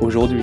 [0.00, 0.42] aujourd'hui.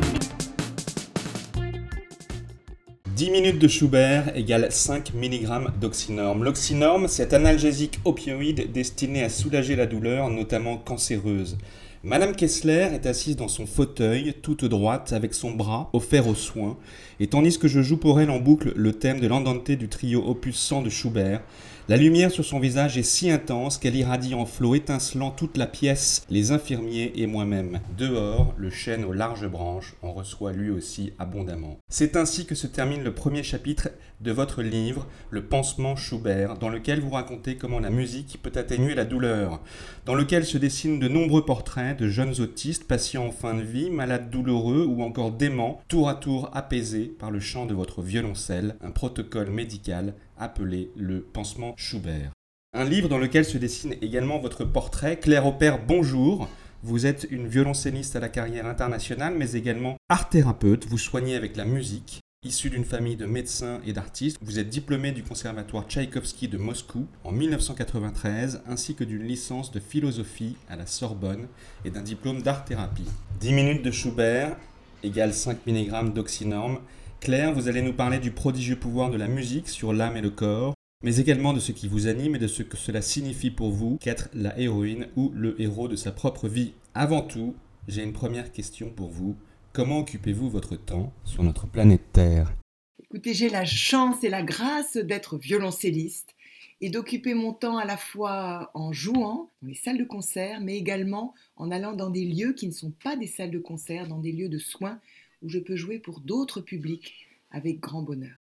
[3.16, 6.43] 10 minutes de Schubert égale 5 mg d'oxynorme.
[6.43, 11.57] L'oxynorme, c'est un analgésique opioïde destiné à soulager la douleur, notamment cancéreuse.
[12.03, 16.76] Madame Kessler est assise dans son fauteuil, toute droite, avec son bras offert aux soins,
[17.20, 20.21] et tandis que je joue pour elle en boucle le thème de l'andante du trio
[20.27, 21.41] opus 100 de Schubert,
[21.90, 25.68] la lumière sur son visage est si intense qu'elle irradie en flot étincelant toute la
[25.68, 27.82] pièce, les infirmiers et moi-même.
[27.98, 31.77] Dehors, le chêne aux larges branches en reçoit lui aussi abondamment.
[31.90, 33.90] C'est ainsi que se termine le premier chapitre
[34.22, 38.96] de votre livre, Le pansement Schubert, dans lequel vous racontez comment la musique peut atténuer
[38.96, 39.60] la douleur,
[40.05, 43.90] dans lequel se dessinent de nombreux portraits de jeunes autistes, patients en fin de vie,
[43.90, 48.77] malades douloureux ou encore déments, tour à tour apaisés par le chant de votre violoncelle,
[48.82, 50.13] un protocole médical
[50.44, 52.32] appelé le pansement Schubert.
[52.74, 55.18] Un livre dans lequel se dessine également votre portrait.
[55.20, 56.50] Claire Opère, bonjour.
[56.82, 60.85] Vous êtes une violoncelliste à la carrière internationale, mais également art thérapeute.
[60.88, 62.20] Vous soignez avec la musique.
[62.46, 67.07] Issu d'une famille de médecins et d'artistes, vous êtes diplômé du conservatoire Tchaïkovski de Moscou
[67.24, 71.47] en 1993, ainsi que d'une licence de philosophie à la Sorbonne
[71.85, 73.07] et d'un diplôme d'art-thérapie.
[73.40, 74.57] 10 minutes de Schubert
[75.03, 76.80] égale 5 mg d'oxynorme
[77.24, 80.29] Claire, vous allez nous parler du prodigieux pouvoir de la musique sur l'âme et le
[80.29, 80.74] corps,
[81.06, 83.96] mais également de ce qui vous anime et de ce que cela signifie pour vous
[84.02, 86.74] qu'être la héroïne ou le héros de sa propre vie.
[86.94, 87.56] Avant tout,
[87.88, 89.38] j'ai une première question pour vous.
[89.72, 92.53] Comment occupez-vous votre temps sur notre planète Terre?
[93.01, 96.35] Écoutez, j'ai la chance et la grâce d'être violoncelliste
[96.81, 100.75] et d'occuper mon temps à la fois en jouant dans les salles de concert, mais
[100.75, 104.19] également en allant dans des lieux qui ne sont pas des salles de concert, dans
[104.19, 105.00] des lieux de soins
[105.43, 107.13] où je peux jouer pour d'autres publics
[107.51, 108.35] avec grand bonheur.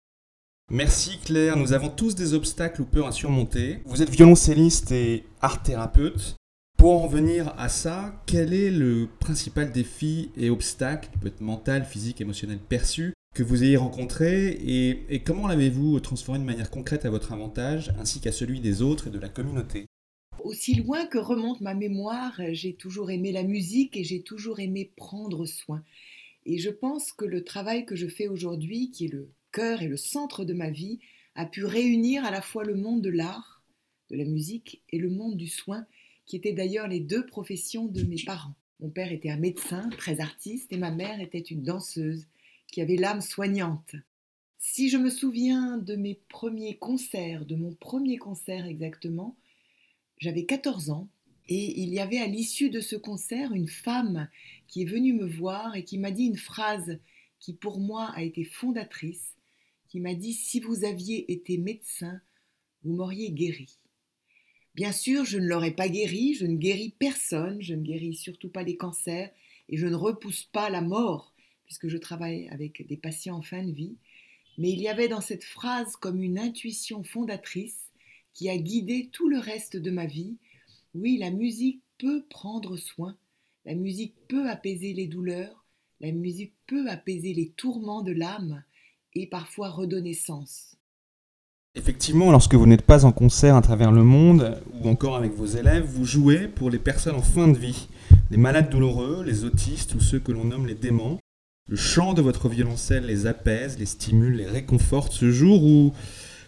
[0.69, 3.79] Merci Claire, nous avons tous des obstacles ou peurs à surmonter.
[3.85, 6.37] Vous êtes violoncelliste et art thérapeute.
[6.77, 11.83] Pour en venir à ça, quel est le principal défi et obstacle, peut être mental,
[11.83, 17.05] physique, émotionnel, perçu, que vous ayez rencontré et, et comment l'avez-vous transformé de manière concrète
[17.05, 19.85] à votre avantage ainsi qu'à celui des autres et de la communauté?
[20.43, 24.91] Aussi loin que remonte ma mémoire, j'ai toujours aimé la musique et j'ai toujours aimé
[24.95, 25.83] prendre soin.
[26.45, 29.87] Et je pense que le travail que je fais aujourd'hui, qui est le cœur et
[29.87, 30.99] le centre de ma vie,
[31.35, 33.63] a pu réunir à la fois le monde de l'art,
[34.09, 35.85] de la musique et le monde du soin,
[36.25, 38.55] qui étaient d'ailleurs les deux professions de mes parents.
[38.79, 42.27] Mon père était un médecin très artiste et ma mère était une danseuse
[42.67, 43.95] qui avait l'âme soignante.
[44.57, 49.35] Si je me souviens de mes premiers concerts, de mon premier concert exactement,
[50.17, 51.09] j'avais 14 ans
[51.53, 54.29] et il y avait à l'issue de ce concert une femme
[54.69, 56.97] qui est venue me voir et qui m'a dit une phrase
[57.41, 59.35] qui pour moi a été fondatrice,
[59.89, 62.21] qui m'a dit si vous aviez été médecin,
[62.85, 63.67] vous m'auriez guéri.
[64.75, 68.47] Bien sûr, je ne l'aurais pas guéri, je ne guéris personne, je ne guéris surtout
[68.47, 69.29] pas les cancers
[69.67, 71.33] et je ne repousse pas la mort
[71.65, 73.97] puisque je travaille avec des patients en fin de vie,
[74.57, 77.91] mais il y avait dans cette phrase comme une intuition fondatrice
[78.33, 80.37] qui a guidé tout le reste de ma vie
[80.93, 83.15] oui, la musique peut prendre soin,
[83.65, 85.65] la musique peut apaiser les douleurs,
[85.99, 88.63] la musique peut apaiser les tourments de l'âme
[89.13, 90.75] et parfois redonner sens.
[91.75, 95.45] Effectivement, lorsque vous n'êtes pas en concert à travers le monde ou encore avec vos
[95.45, 97.87] élèves, vous jouez pour les personnes en fin de vie,
[98.29, 101.19] les malades douloureux, les autistes ou ceux que l'on nomme les démons.
[101.69, 105.13] Le chant de votre violoncelle les apaise, les stimule, les réconforte.
[105.13, 105.93] Ce jour où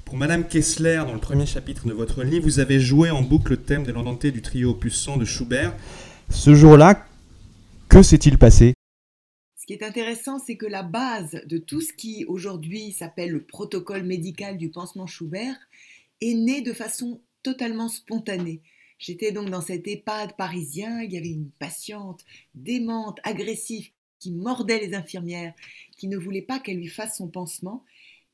[0.05, 3.51] pour Madame Kessler, dans le premier chapitre de votre livre, vous avez joué en boucle
[3.51, 5.75] le thème de l'andante du trio opus 100 de Schubert.
[6.29, 7.05] Ce jour-là,
[7.89, 8.73] que s'est-il passé?
[9.57, 13.43] Ce qui est intéressant, c'est que la base de tout ce qui aujourd'hui s'appelle le
[13.43, 15.55] protocole médical du pansement Schubert
[16.21, 18.61] est né de façon totalement spontanée.
[18.99, 22.23] J'étais donc dans cet EHPAD parisien, il y avait une patiente
[22.55, 23.89] démente, agressive,
[24.19, 25.53] qui mordait les infirmières,
[25.97, 27.83] qui ne voulait pas qu'elle lui fasse son pansement.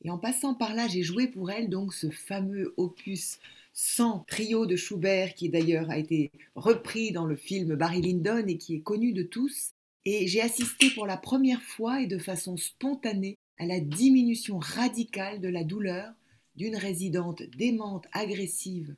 [0.04, 3.40] Et en passant par là, j'ai joué pour elle donc ce fameux opus
[3.74, 8.57] 100 trio de Schubert qui d'ailleurs a été repris dans le film Barry Lyndon et
[8.57, 9.72] qui est connu de tous.
[10.06, 15.42] Et j'ai assisté pour la première fois et de façon spontanée à la diminution radicale
[15.42, 16.13] de la douleur
[16.56, 18.96] d'une résidente démente, agressive.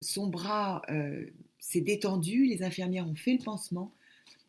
[0.00, 1.26] Son bras euh,
[1.58, 3.92] s'est détendu, les infirmières ont fait le pansement.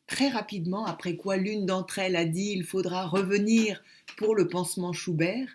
[0.08, 3.84] très rapidement, après quoi l'une d'entre elles a dit il faudra revenir
[4.18, 5.48] pour le pansement Schubert.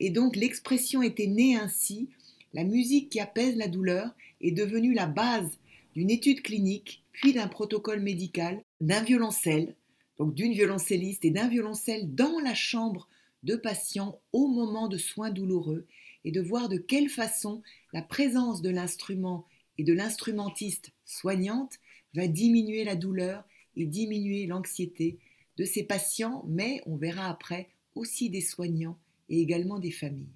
[0.00, 2.08] Et donc l'expression était née ainsi,
[2.54, 4.10] la musique qui apaise la douleur
[4.40, 5.58] est devenue la base
[5.94, 9.76] d'une étude clinique, puis d'un protocole médical, d'un violoncelle,
[10.18, 13.08] donc d'une violoncelliste et d'un violoncelle dans la chambre
[13.42, 15.86] de patients au moment de soins douloureux,
[16.24, 17.62] et de voir de quelle façon
[17.92, 19.46] la présence de l'instrument
[19.78, 21.78] et de l'instrumentiste soignante
[22.14, 23.44] va diminuer la douleur
[23.76, 25.18] et diminuer l'anxiété
[25.56, 28.98] de ces patients, mais on verra après aussi des soignants
[29.30, 30.34] et également des familles.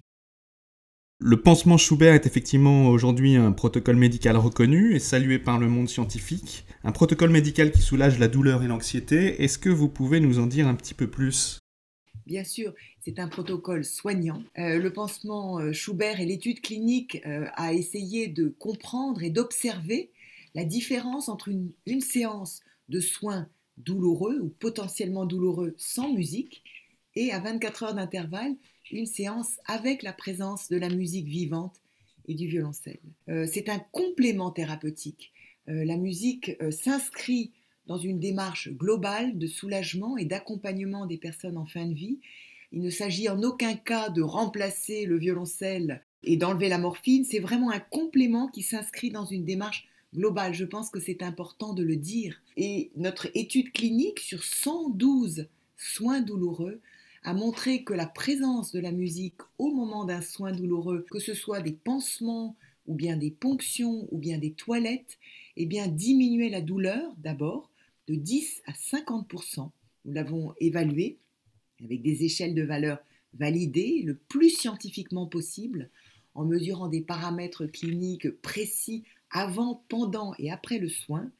[1.19, 5.87] Le pansement Schubert est effectivement aujourd'hui un protocole médical reconnu et salué par le monde
[5.87, 6.65] scientifique.
[6.83, 9.41] Un protocole médical qui soulage la douleur et l'anxiété.
[9.41, 11.59] Est-ce que vous pouvez nous en dire un petit peu plus?
[12.25, 14.43] Bien sûr, c'est un protocole soignant.
[14.57, 20.11] Euh, le pansement euh, Schubert et l'étude clinique euh, a essayé de comprendre et d'observer
[20.53, 23.47] la différence entre une, une séance de soins
[23.77, 26.63] douloureux ou potentiellement douloureux sans musique
[27.15, 28.55] et à 24 heures d'intervalle,
[28.91, 31.81] une séance avec la présence de la musique vivante
[32.27, 32.99] et du violoncelle.
[33.29, 35.31] Euh, c'est un complément thérapeutique.
[35.69, 37.51] Euh, la musique euh, s'inscrit
[37.87, 42.19] dans une démarche globale de soulagement et d'accompagnement des personnes en fin de vie.
[42.71, 47.39] Il ne s'agit en aucun cas de remplacer le violoncelle et d'enlever la morphine, c'est
[47.39, 50.53] vraiment un complément qui s'inscrit dans une démarche globale.
[50.53, 52.41] Je pense que c'est important de le dire.
[52.57, 55.47] Et notre étude clinique sur 112
[55.77, 56.81] soins douloureux
[57.25, 61.33] a montré que la présence de la musique au moment d'un soin douloureux, que ce
[61.33, 62.55] soit des pansements
[62.85, 65.17] ou bien des ponctions ou bien des toilettes,
[65.57, 67.71] eh diminuait la douleur d'abord
[68.07, 69.71] de 10 à 50%
[70.05, 71.17] Nous l'avons évalué
[71.83, 72.99] avec des échelles de valeur
[73.33, 75.89] validées le plus scientifiquement possible
[76.35, 81.31] en mesurant des paramètres cliniques précis avant, pendant et après le soin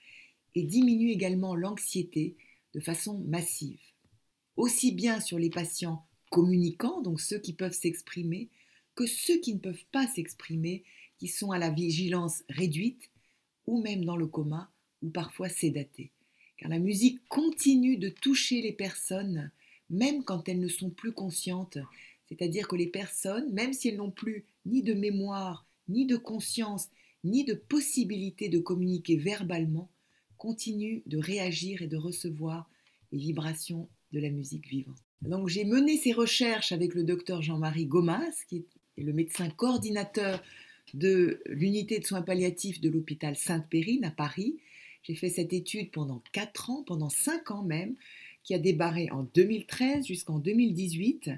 [0.56, 2.36] et diminue également l'anxiété
[2.74, 3.85] de façon massive
[4.58, 8.50] aussi bien sur les patients communicants, donc ceux qui peuvent s'exprimer,
[8.96, 10.84] que ceux qui ne peuvent pas s'exprimer,
[11.18, 13.10] qui sont à la vigilance réduite,
[13.68, 14.72] ou même dans le coma,
[15.02, 16.12] ou parfois sédatés.
[16.58, 19.52] Car la musique continue de toucher les personnes,
[19.90, 21.78] même quand elles ne sont plus conscientes.
[22.28, 26.90] C'est-à-dire que les personnes, même si elles n'ont plus ni de mémoire, ni de conscience,
[27.24, 29.92] ni de possibilité de communiquer verbalement,
[30.38, 32.70] continuent de réagir et de recevoir
[33.12, 34.96] les vibrations de la musique vivante.
[35.22, 38.66] Donc j'ai mené ces recherches avec le docteur Jean-Marie Gomas, qui
[38.98, 40.42] est le médecin coordinateur
[40.94, 44.56] de l'unité de soins palliatifs de l'hôpital Sainte-Périne à Paris.
[45.04, 47.96] J'ai fait cette étude pendant 4 ans, pendant 5 ans même,
[48.44, 51.32] qui a débarré en 2013 jusqu'en 2018.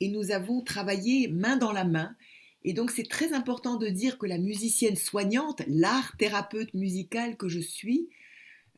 [0.00, 2.16] Et nous avons travaillé main dans la main.
[2.64, 7.48] Et donc c'est très important de dire que la musicienne soignante, l'art thérapeute musical que
[7.48, 8.08] je suis,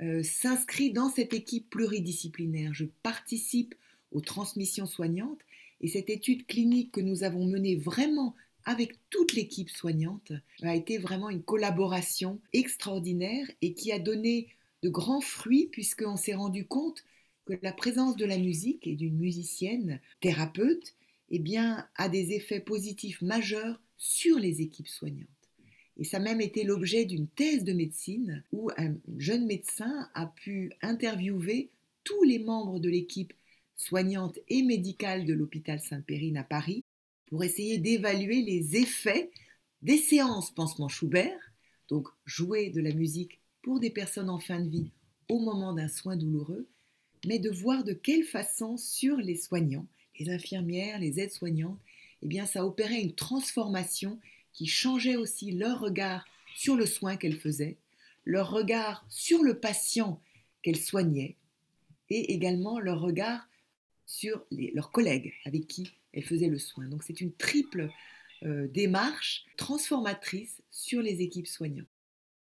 [0.01, 2.75] euh, s'inscrit dans cette équipe pluridisciplinaire.
[2.75, 3.75] Je participe
[4.13, 5.41] aux transmissions soignantes
[5.81, 10.33] et cette étude clinique que nous avons menée vraiment avec toute l'équipe soignante
[10.63, 14.49] a été vraiment une collaboration extraordinaire et qui a donné
[14.83, 17.05] de grands fruits puisqu'on s'est rendu compte
[17.45, 20.95] que la présence de la musique et d'une musicienne thérapeute
[21.31, 25.29] eh bien, a des effets positifs majeurs sur les équipes soignantes.
[25.97, 30.27] Et ça a même été l'objet d'une thèse de médecine où un jeune médecin a
[30.27, 31.71] pu interviewer
[32.03, 33.33] tous les membres de l'équipe
[33.77, 36.85] soignante et médicale de l'hôpital Sainte-Périne à Paris
[37.27, 39.31] pour essayer d'évaluer les effets
[39.83, 41.53] des séances pansement Schubert,
[41.89, 44.91] donc jouer de la musique pour des personnes en fin de vie
[45.29, 46.67] au moment d'un soin douloureux,
[47.27, 49.87] mais de voir de quelle façon sur les soignants,
[50.19, 51.81] les infirmières, les aides-soignantes,
[52.23, 54.19] eh bien ça opérait une transformation
[54.55, 56.25] qui changeaient aussi leur regard
[56.57, 57.77] sur le soin qu'elles faisaient,
[58.25, 60.23] leur regard sur le patient
[60.63, 61.37] qu'elles soignaient,
[62.09, 63.47] et également leur regard
[64.07, 66.87] sur leurs collègues avec qui elles faisaient le soin.
[66.89, 67.91] Donc c'est une triple
[68.45, 71.87] euh, démarche transformatrice sur les équipes soignantes.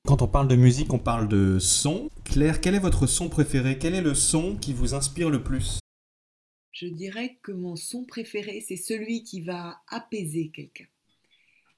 [0.05, 2.09] Quand on parle de musique, on parle de son.
[2.23, 3.77] Claire, quel est votre son préféré?
[3.77, 5.79] Quel est le son qui vous inspire le plus?
[6.71, 10.85] Je dirais que mon son préféré, c'est celui qui va apaiser quelqu'un.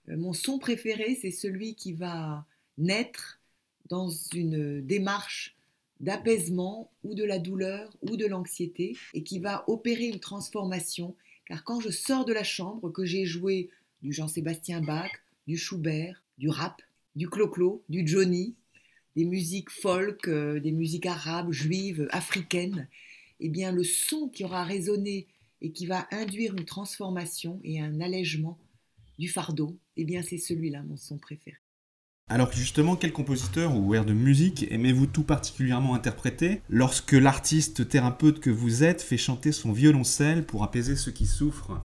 [0.09, 2.45] Euh, mon son préféré, c'est celui qui va
[2.77, 3.39] naître
[3.89, 5.55] dans une démarche
[5.99, 11.15] d'apaisement ou de la douleur ou de l'anxiété et qui va opérer une transformation.
[11.45, 13.69] Car quand je sors de la chambre, que j'ai joué
[14.01, 15.11] du Jean-Sébastien Bach,
[15.47, 16.81] du Schubert, du rap,
[17.15, 18.55] du clo-clo, du Johnny,
[19.15, 22.87] des musiques folk, euh, des musiques arabes, juives, africaines,
[23.39, 25.27] eh bien le son qui aura résonné
[25.61, 28.57] et qui va induire une transformation et un allègement
[29.19, 31.57] du fardeau, eh bien c'est celui-là mon son préféré.
[32.31, 38.39] Alors justement, quel compositeur ou air de musique aimez-vous tout particulièrement interpréter lorsque l'artiste thérapeute
[38.39, 41.81] que vous êtes fait chanter son violoncelle pour apaiser ceux qui souffrent?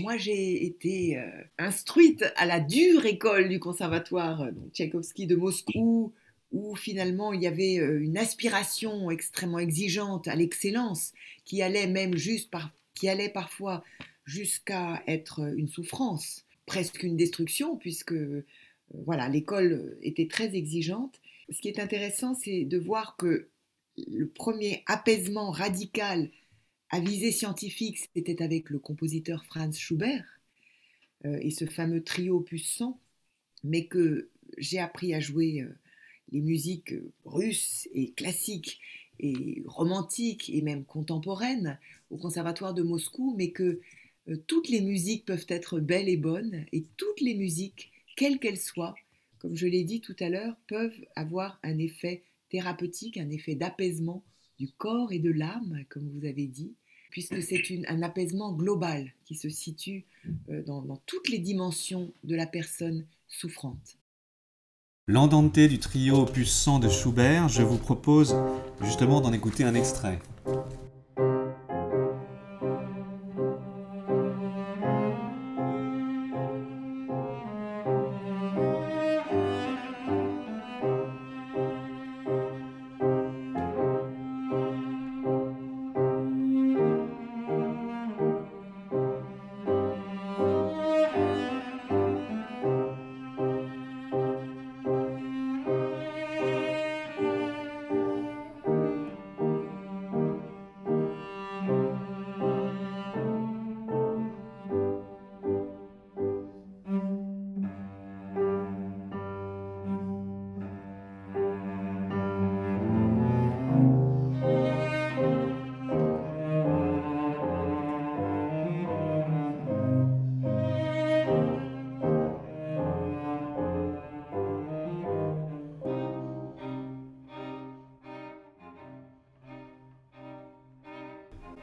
[0.00, 6.12] Moi, j'ai été euh, instruite à la dure école du conservatoire euh, Tchaïkovski de Moscou,
[6.50, 11.12] où finalement il y avait euh, une aspiration extrêmement exigeante à l'excellence,
[11.44, 13.82] qui allait même juste par, qui allait parfois
[14.24, 18.14] jusqu'à être une souffrance, presque une destruction, puisque
[18.94, 21.20] voilà, l'école était très exigeante.
[21.50, 23.48] Ce qui est intéressant, c'est de voir que
[24.06, 26.30] le premier apaisement radical
[26.90, 30.40] à visée scientifique, c'était avec le compositeur Franz Schubert
[31.26, 32.98] euh, et ce fameux trio opus 100,
[33.64, 35.76] mais que j'ai appris à jouer euh,
[36.32, 38.80] les musiques euh, russes et classiques
[39.20, 41.78] et romantiques et même contemporaines
[42.10, 43.80] au conservatoire de Moscou, mais que
[44.36, 48.94] toutes les musiques peuvent être belles et bonnes et toutes les musiques, quelles qu'elles soient,
[49.38, 54.24] comme je l'ai dit tout à l'heure, peuvent avoir un effet thérapeutique, un effet d'apaisement
[54.58, 56.74] du corps et de l'âme, comme vous avez dit,
[57.10, 60.04] puisque c'est un apaisement global qui se situe
[60.50, 63.98] euh, dans, dans, toutes les dimensions de la personne souffrante.
[65.06, 68.36] L'andante du trio opus 100 de Schubert, je vous propose
[68.82, 70.18] justement d'en écouter un extrait.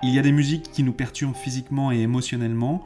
[0.08, 2.84] Il y a des musiques qui nous perturbent physiquement et émotionnellement,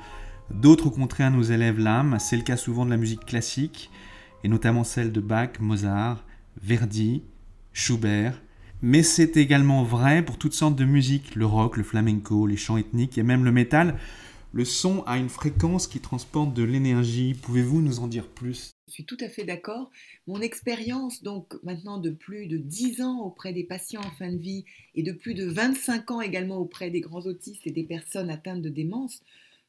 [0.52, 3.92] d'autres au contraire nous élèvent l'âme, c'est le cas souvent de la musique classique,
[4.46, 6.24] et notamment celle de Bach, Mozart,
[6.64, 7.24] Verdi,
[7.74, 8.42] Schubert,
[8.82, 12.78] mais c'est également vrai pour toutes sortes de musiques, le rock, le flamenco, les chants
[12.78, 13.98] ethniques et même le métal.
[14.54, 17.34] Le son a une fréquence qui transporte de l'énergie.
[17.34, 18.72] Pouvez-vous nous en dire plus?
[18.90, 19.92] Je suis tout à fait d'accord.
[20.26, 24.40] Mon expérience, donc maintenant de plus de 10 ans auprès des patients en fin de
[24.40, 24.66] vie
[24.96, 28.64] et de plus de 25 ans également auprès des grands autistes et des personnes atteintes
[28.64, 29.22] de démence,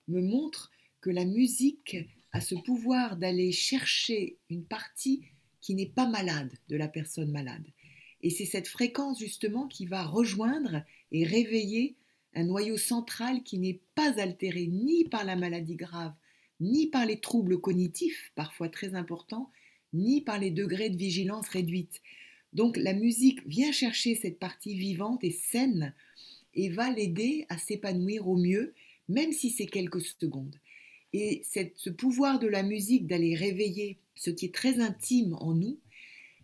[0.09, 0.71] me montre
[1.03, 1.99] que la musique
[2.33, 5.23] a ce pouvoir d'aller chercher une partie
[5.61, 7.67] qui n'est pas malade de la personne malade.
[8.23, 11.95] Et c'est cette fréquence justement qui va rejoindre et réveiller
[12.35, 16.15] un noyau central qui n'est pas altéré ni par la maladie grave,
[16.61, 19.51] ni par les troubles cognitifs, parfois très importants,
[19.93, 22.01] ni par les degrés de vigilance réduite.
[22.53, 25.95] Donc la musique vient chercher cette partie vivante et saine
[26.55, 28.75] et va l'aider à s'épanouir au mieux,
[29.09, 30.57] même si c'est quelques secondes.
[31.13, 35.79] Et ce pouvoir de la musique d'aller réveiller ce qui est très intime en nous,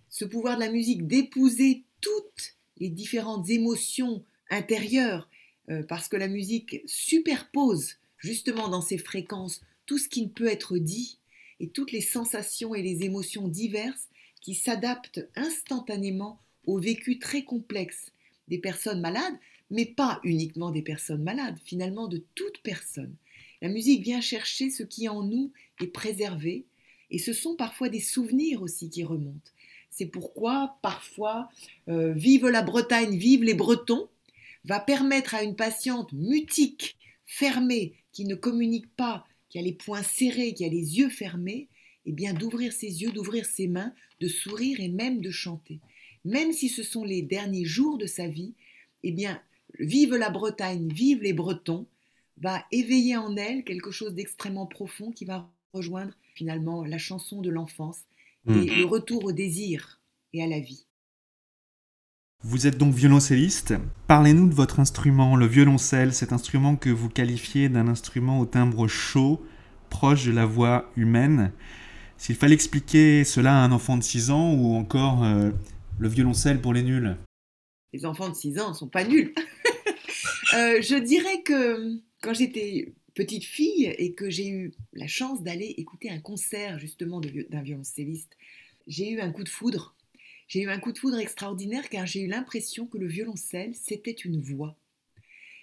[0.08, 5.28] ce pouvoir de la musique d'épouser toutes les différentes émotions intérieures,
[5.70, 10.48] euh, parce que la musique superpose justement dans ses fréquences tout ce qui ne peut
[10.48, 11.18] être dit
[11.60, 14.08] et toutes les sensations et les émotions diverses
[14.40, 18.12] qui s'adaptent instantanément au vécu très complexe
[18.48, 19.38] des personnes malades,
[19.70, 23.14] mais pas uniquement des personnes malades, finalement de toute personne.
[23.62, 26.66] La musique vient chercher ce qui en nous est préservé,
[27.10, 29.50] et ce sont parfois des souvenirs aussi qui remontent.
[29.90, 31.48] C'est pourquoi parfois
[31.88, 34.08] euh, Vive la Bretagne, vive les Bretons
[34.64, 40.02] va permettre à une patiente mutique, fermée, qui ne communique pas, qui a les poings
[40.02, 41.68] serrés, qui a les yeux fermés,
[42.04, 45.80] eh bien d'ouvrir ses yeux, d'ouvrir ses mains, de sourire et même de chanter.
[46.24, 48.54] Même si ce sont les derniers jours de sa vie,
[49.02, 49.40] eh bien
[49.78, 51.86] Vive la Bretagne, vive les Bretons
[52.38, 57.50] va éveiller en elle quelque chose d'extrêmement profond qui va rejoindre finalement la chanson de
[57.50, 58.00] l'enfance
[58.46, 58.78] et mmh.
[58.78, 60.00] le retour au désir
[60.32, 60.86] et à la vie.
[62.48, 63.74] Vous êtes donc violoncelliste.
[64.06, 68.86] Parlez-nous de votre instrument, le violoncelle, cet instrument que vous qualifiez d'un instrument au timbre
[68.86, 69.44] chaud,
[69.90, 71.50] proche de la voix humaine.
[72.18, 75.50] S'il fallait expliquer cela à un enfant de 6 ans ou encore euh,
[75.98, 77.16] le violoncelle pour les nuls
[77.92, 79.34] Les enfants de 6 ans ne sont pas nuls.
[80.54, 85.74] Euh, je dirais que quand j'étais petite fille et que j'ai eu la chance d'aller
[85.76, 88.36] écouter un concert justement d'un violoncelliste
[88.86, 89.95] j'ai eu un coup de foudre.
[90.48, 94.12] J'ai eu un coup de foudre extraordinaire car j'ai eu l'impression que le violoncelle, c'était
[94.12, 94.76] une voix.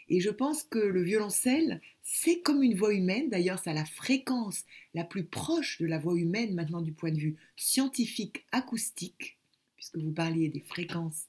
[0.09, 3.29] Et je pense que le violoncelle, c'est comme une voix humaine.
[3.29, 7.11] D'ailleurs, ça a la fréquence la plus proche de la voix humaine maintenant du point
[7.11, 9.37] de vue scientifique acoustique,
[9.77, 11.27] puisque vous parliez des fréquences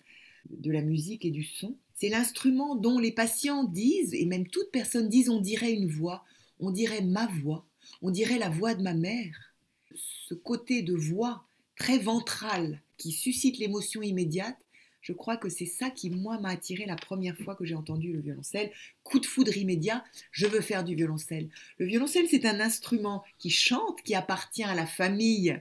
[0.50, 1.76] de la musique et du son.
[1.94, 6.24] C'est l'instrument dont les patients disent, et même toute personne disent, on dirait une voix,
[6.58, 7.64] on dirait ma voix,
[8.02, 9.54] on dirait la voix de ma mère.
[9.94, 11.46] Ce côté de voix
[11.76, 14.58] très ventrale qui suscite l'émotion immédiate,
[15.04, 18.10] je crois que c'est ça qui, moi, m'a attiré la première fois que j'ai entendu
[18.10, 18.72] le violoncelle.
[19.02, 21.50] Coup de foudre immédiat, je veux faire du violoncelle.
[21.76, 25.60] Le violoncelle, c'est un instrument qui chante, qui appartient à la famille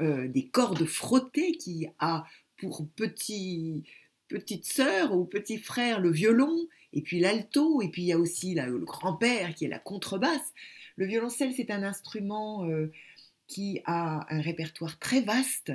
[0.00, 2.26] euh, des cordes frottées, qui a
[2.58, 3.82] pour petit,
[4.28, 8.18] petite sœur ou petit frère le violon, et puis l'alto, et puis il y a
[8.18, 10.54] aussi le grand-père qui est la contrebasse.
[10.94, 12.92] Le violoncelle, c'est un instrument euh,
[13.48, 15.72] qui a un répertoire très vaste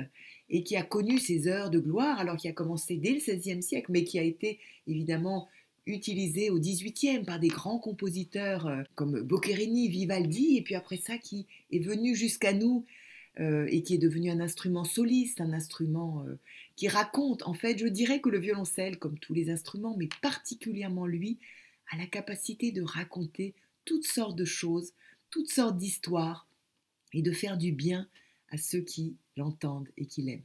[0.52, 3.62] et qui a connu ses heures de gloire, alors qu'il a commencé dès le XVIe
[3.62, 5.48] siècle, mais qui a été évidemment
[5.86, 11.18] utilisé au XVIIIe par des grands compositeurs euh, comme Boccherini, Vivaldi, et puis après ça
[11.18, 12.84] qui est venu jusqu'à nous
[13.40, 16.38] euh, et qui est devenu un instrument soliste, un instrument euh,
[16.76, 17.42] qui raconte.
[17.44, 21.38] En fait, je dirais que le violoncelle, comme tous les instruments, mais particulièrement lui,
[21.90, 23.54] a la capacité de raconter
[23.84, 24.92] toutes sortes de choses,
[25.30, 26.46] toutes sortes d'histoires,
[27.14, 28.08] et de faire du bien
[28.50, 30.44] à ceux qui l'entendent et qui l'aiment.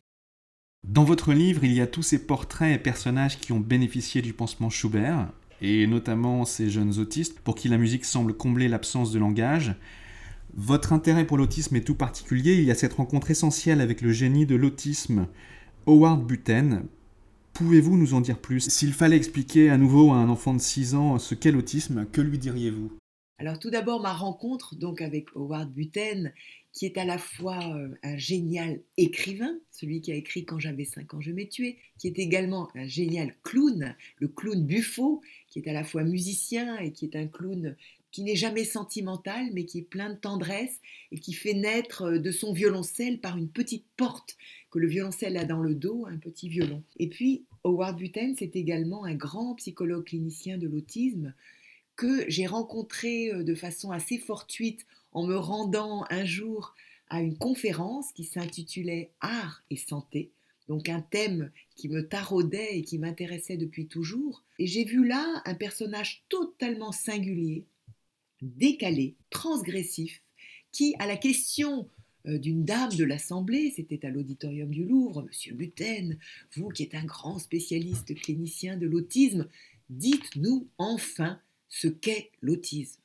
[0.83, 4.33] Dans votre livre, il y a tous ces portraits et personnages qui ont bénéficié du
[4.33, 9.19] pansement Schubert, et notamment ces jeunes autistes pour qui la musique semble combler l'absence de
[9.19, 9.75] langage.
[10.53, 14.11] Votre intérêt pour l'autisme est tout particulier, il y a cette rencontre essentielle avec le
[14.11, 15.27] génie de l'autisme,
[15.87, 16.83] Howard Buten.
[17.53, 18.69] Pouvez-vous nous en dire plus?
[18.69, 22.21] S'il fallait expliquer à nouveau à un enfant de 6 ans ce qu'est l'autisme, que
[22.21, 22.91] lui diriez-vous?
[23.37, 26.33] Alors tout d'abord ma rencontre donc avec Howard Buten,
[26.73, 30.85] qui est à la fois euh, un génial écrivain, celui qui a écrit Quand j'avais
[30.85, 35.59] 5 ans je m'ai tué, qui est également un génial clown, le clown Buffo, qui
[35.59, 37.75] est à la fois musicien et qui est un clown
[38.11, 40.79] qui n'est jamais sentimental, mais qui est plein de tendresse
[41.11, 44.37] et qui fait naître euh, de son violoncelle par une petite porte
[44.71, 46.83] que le violoncelle a dans le dos, un petit violon.
[46.97, 51.33] Et puis, Howard Buten, c'est également un grand psychologue clinicien de l'autisme,
[51.97, 56.75] que j'ai rencontré euh, de façon assez fortuite en me rendant un jour
[57.09, 60.31] à une conférence qui s'intitulait Art et santé,
[60.69, 64.43] donc un thème qui me taraudait et qui m'intéressait depuis toujours.
[64.59, 67.65] Et j'ai vu là un personnage totalement singulier,
[68.41, 70.21] décalé, transgressif,
[70.71, 71.89] qui, à la question
[72.27, 76.19] euh, d'une dame de l'Assemblée, c'était à l'auditorium du Louvre, Monsieur Buten,
[76.55, 79.47] vous qui êtes un grand spécialiste clinicien de l'autisme,
[79.89, 83.01] dites-nous enfin ce qu'est l'autisme.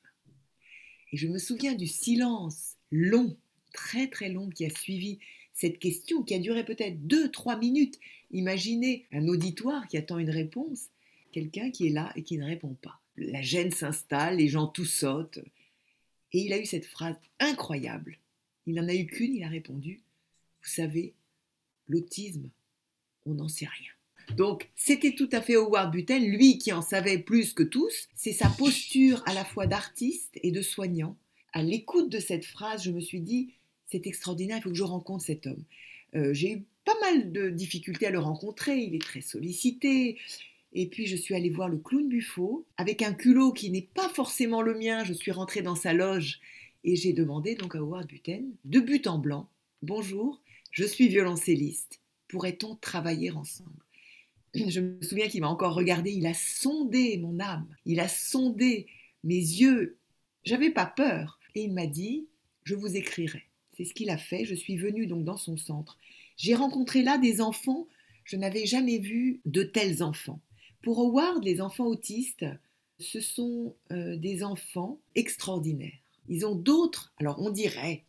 [1.12, 3.36] Et je me souviens du silence long,
[3.72, 5.18] très très long qui a suivi
[5.52, 7.98] cette question, qui a duré peut-être deux, trois minutes.
[8.30, 10.88] Imaginez un auditoire qui attend une réponse,
[11.32, 13.00] quelqu'un qui est là et qui ne répond pas.
[13.16, 15.40] La gêne s'installe, les gens tous sautent.
[16.32, 18.18] Et il a eu cette phrase incroyable.
[18.66, 20.00] Il n'en a eu qu'une, il a répondu,
[20.62, 21.14] vous savez,
[21.88, 22.48] l'autisme,
[23.26, 23.90] on n'en sait rien.
[24.36, 28.08] Donc, c'était tout à fait Howard Buten, lui qui en savait plus que tous.
[28.14, 31.16] C'est sa posture à la fois d'artiste et de soignant.
[31.52, 33.50] À l'écoute de cette phrase, je me suis dit,
[33.90, 35.64] c'est extraordinaire, il faut que je rencontre cet homme.
[36.14, 40.18] Euh, j'ai eu pas mal de difficultés à le rencontrer, il est très sollicité.
[40.72, 44.08] Et puis je suis allée voir le clown Buffo avec un culot qui n'est pas
[44.08, 45.04] forcément le mien.
[45.04, 46.40] Je suis rentrée dans sa loge
[46.84, 49.48] et j'ai demandé donc à Howard Buten, de but en blanc,
[49.82, 50.40] bonjour,
[50.70, 52.00] je suis violoncelliste.
[52.28, 53.70] Pourrait-on travailler ensemble?
[54.54, 58.86] Je me souviens qu'il m'a encore regardé, il a sondé mon âme, il a sondé
[59.24, 59.98] mes yeux.
[60.44, 61.38] J'avais pas peur.
[61.54, 62.26] Et il m'a dit,
[62.64, 63.42] je vous écrirai.
[63.76, 64.44] C'est ce qu'il a fait.
[64.44, 65.98] Je suis venue donc dans son centre.
[66.36, 67.88] J'ai rencontré là des enfants,
[68.24, 70.40] je n'avais jamais vu de tels enfants.
[70.82, 72.46] Pour Howard, les enfants autistes,
[72.98, 75.92] ce sont euh, des enfants extraordinaires.
[76.28, 78.04] Ils ont d'autres, alors on dirait,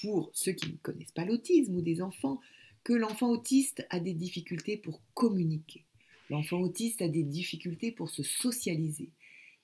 [0.00, 2.40] pour ceux qui ne connaissent pas l'autisme ou des enfants,
[2.84, 5.84] que l'enfant autiste a des difficultés pour communiquer.
[6.30, 9.10] L'enfant autiste a des difficultés pour se socialiser.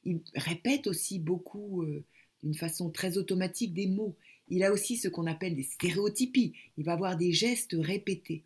[0.05, 2.05] Il répète aussi beaucoup, euh,
[2.43, 4.17] d'une façon très automatique, des mots.
[4.49, 6.55] Il a aussi ce qu'on appelle des stéréotypies.
[6.77, 8.43] Il va avoir des gestes répétés.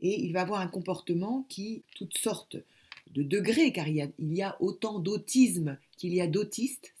[0.00, 2.56] Et il va avoir un comportement qui, toutes sortes
[3.12, 6.94] de degrés, car il y a, il y a autant d'autisme qu'il y a d'autistes.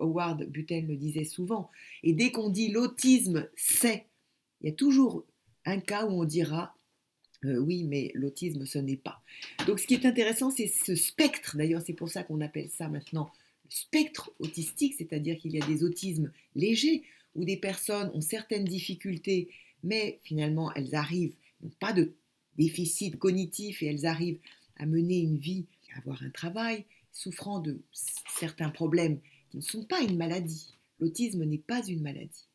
[0.00, 1.70] Howard Buten le disait souvent.
[2.02, 4.06] Et dès qu'on dit l'autisme, c'est,
[4.60, 5.24] il y a toujours
[5.70, 6.74] un cas où on dira
[7.44, 9.20] euh, oui, mais l'autisme, ce n'est pas.
[9.66, 12.88] Donc ce qui est intéressant, c'est ce spectre, d'ailleurs c'est pour ça qu'on appelle ça
[12.88, 13.30] maintenant
[13.64, 17.04] le spectre autistique, c'est-à-dire qu'il y a des autismes légers,
[17.36, 19.50] où des personnes ont certaines difficultés,
[19.84, 22.12] mais finalement elles arrivent n'ont pas de
[22.56, 24.40] déficit cognitif et elles arrivent
[24.76, 29.84] à mener une vie, à avoir un travail, souffrant de certains problèmes qui ne sont
[29.84, 30.74] pas une maladie.
[31.00, 32.46] L'autisme n'est pas une maladie.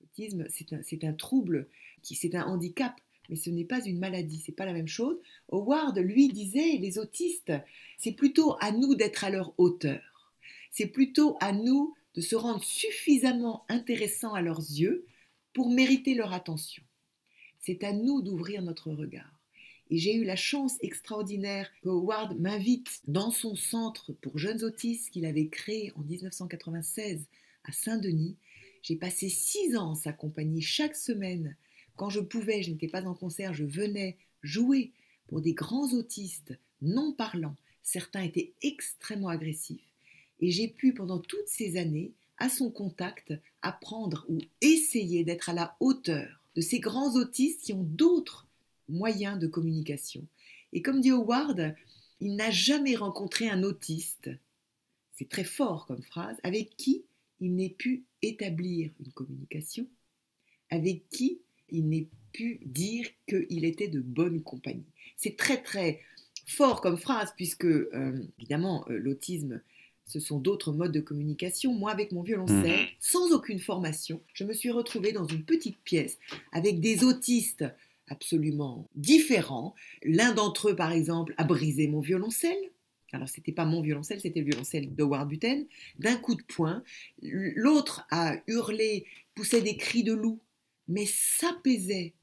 [0.00, 1.68] L'autisme, c'est un, trouble,
[2.02, 2.94] c'est un handicap,
[3.28, 5.18] mais ce n'est pas une maladie, c'est pas la même chose.
[5.52, 7.52] Howard, lui, disait, les autistes,
[7.98, 10.34] c'est plutôt à nous d'être à leur hauteur.
[10.70, 15.06] C'est plutôt à nous de se rendre suffisamment intéressants à leurs yeux
[15.52, 16.82] pour mériter leur attention.
[17.60, 19.40] C'est à nous d'ouvrir notre regard.
[19.90, 25.10] Et j'ai eu la chance extraordinaire que Howard m'invite dans son centre pour jeunes autistes
[25.10, 27.26] qu'il avait créé en 1996
[27.64, 28.36] à Saint-Denis.
[28.82, 31.56] J'ai passé six ans à s'accompagner chaque semaine.
[31.96, 34.92] Quand je pouvais, je n'étais pas en concert, je venais jouer
[35.26, 37.56] pour des grands autistes non parlants.
[37.82, 39.86] Certains étaient extrêmement agressifs.
[40.40, 45.52] Et j'ai pu, pendant toutes ces années, à son contact, apprendre ou essayer d'être à
[45.52, 48.46] la hauteur de ces grands autistes qui ont d'autres
[48.88, 50.26] moyen de communication.
[50.72, 51.74] Et comme dit Howard,
[52.20, 54.30] il n'a jamais rencontré un autiste,
[55.14, 57.04] c'est très fort comme phrase, avec qui
[57.40, 59.86] il n'ait pu établir une communication,
[60.70, 61.40] avec qui
[61.72, 64.86] il n'ait pu dire qu'il était de bonne compagnie.
[65.16, 66.00] C'est très très
[66.46, 69.60] fort comme phrase puisque euh, évidemment euh, l'autisme
[70.10, 71.72] ce sont d'autres modes de communication.
[71.72, 72.88] Moi, avec mon violoncelle, mmh.
[72.98, 76.18] sans aucune formation, je me suis retrouvée dans une petite pièce
[76.52, 77.64] avec des autistes
[78.08, 79.74] absolument différents.
[80.02, 82.58] L'un d'entre eux, par exemple, a brisé mon violoncelle.
[83.12, 85.66] Alors, c'était pas mon violoncelle, c'était le violoncelle de Ward Buten,
[85.98, 86.82] d'un coup de poing.
[87.22, 90.40] L'autre a hurlé, poussait des cris de loup,
[90.90, 92.14] mais s'apaisait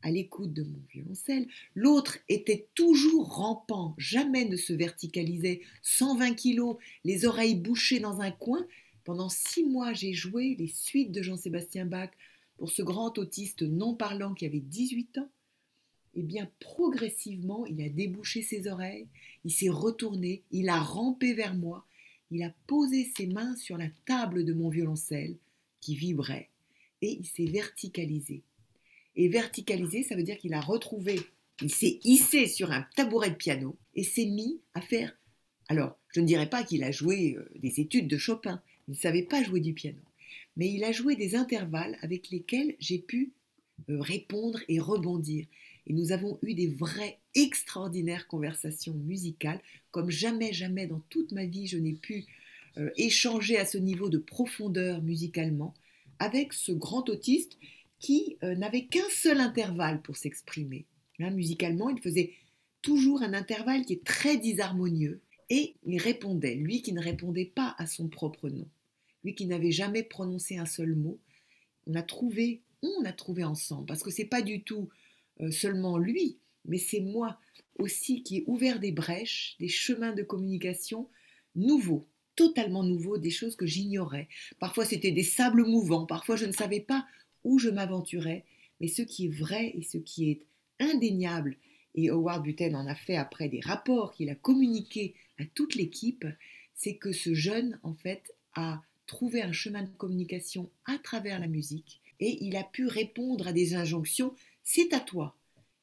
[0.00, 1.46] à l'écoute de mon violoncelle.
[1.74, 8.30] L'autre était toujours rampant, jamais ne se verticalisait, 120 kilos, les oreilles bouchées dans un
[8.30, 8.66] coin.
[9.04, 12.10] Pendant six mois, j'ai joué les suites de Jean-Sébastien Bach
[12.56, 15.30] pour ce grand autiste non parlant qui avait 18 ans,
[16.14, 19.08] eh bien, progressivement, il a débouché ses oreilles,
[19.44, 21.86] il s'est retourné, il a rampé vers moi,
[22.30, 25.36] il a posé ses mains sur la table de mon violoncelle
[25.80, 26.51] qui vibrait
[27.02, 28.42] et il s'est verticalisé.
[29.14, 31.20] Et verticalisé, ça veut dire qu'il a retrouvé,
[31.60, 35.14] il s'est hissé sur un tabouret de piano et s'est mis à faire.
[35.68, 38.96] Alors, je ne dirais pas qu'il a joué euh, des études de Chopin, il ne
[38.96, 40.00] savait pas jouer du piano
[40.56, 43.32] mais il a joué des intervalles avec lesquels j'ai pu
[43.88, 45.46] euh, répondre et rebondir.
[45.86, 49.60] Et nous avons eu des vraies extraordinaires conversations musicales,
[49.90, 52.24] comme jamais, jamais dans toute ma vie je n'ai pu
[52.76, 55.74] euh, échanger à ce niveau de profondeur musicalement
[56.18, 57.58] avec ce grand autiste
[57.98, 60.86] qui euh, n'avait qu'un seul intervalle pour s'exprimer.
[61.20, 62.32] Hein, musicalement, il faisait
[62.80, 65.20] toujours un intervalle qui est très disharmonieux
[65.50, 68.68] et il répondait, lui qui ne répondait pas à son propre nom
[69.24, 71.18] lui qui n'avait jamais prononcé un seul mot,
[71.86, 74.88] on a trouvé, on a trouvé ensemble, parce que c'est pas du tout
[75.40, 77.38] euh, seulement lui, mais c'est moi
[77.78, 81.08] aussi qui ai ouvert des brèches, des chemins de communication
[81.54, 84.28] nouveaux, totalement nouveaux, des choses que j'ignorais.
[84.58, 87.06] Parfois c'était des sables mouvants, parfois je ne savais pas
[87.44, 88.44] où je m'aventurais,
[88.80, 90.46] mais ce qui est vrai et ce qui est
[90.80, 91.56] indéniable,
[91.94, 96.24] et Howard Buten en a fait après des rapports qu'il a communiqués à toute l'équipe,
[96.74, 101.46] c'est que ce jeune, en fait, a trouver un chemin de communication à travers la
[101.46, 105.36] musique et il a pu répondre à des injonctions c'est à toi.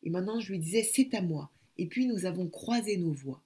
[0.03, 1.51] Et maintenant je lui disais c'est à moi.
[1.77, 3.41] Et puis nous avons croisé nos voix.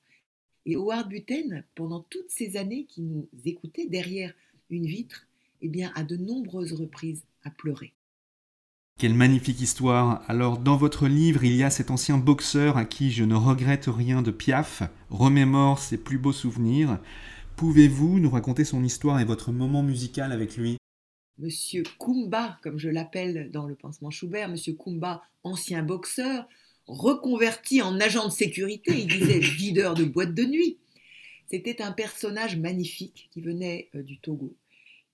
[0.65, 4.33] Et Howard Buten, pendant toutes ces années qui nous écoutait derrière
[4.69, 5.27] une vitre,
[5.61, 7.93] eh bien, à de nombreuses reprises, a pleuré.
[8.99, 10.23] Quelle magnifique histoire.
[10.29, 13.87] Alors, dans votre livre, il y a cet ancien boxeur à qui je ne regrette
[13.87, 16.99] rien de Piaf, remémore ses plus beaux souvenirs.
[17.55, 20.77] Pouvez-vous nous raconter son histoire et votre moment musical avec lui?
[21.39, 26.47] Monsieur Kumba, comme je l'appelle dans le pansement Schubert, Monsieur Kumba, ancien boxeur,
[26.87, 30.77] reconverti en agent de sécurité, il disait videur de boîte de nuit.
[31.49, 34.55] C'était un personnage magnifique qui venait euh, du Togo,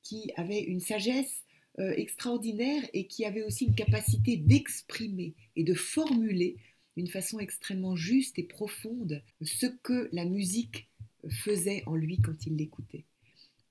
[0.03, 1.43] qui avait une sagesse
[1.79, 6.57] euh, extraordinaire et qui avait aussi une capacité d'exprimer et de formuler
[6.97, 10.89] d'une façon extrêmement juste et profonde ce que la musique
[11.29, 13.05] faisait en lui quand il l'écoutait.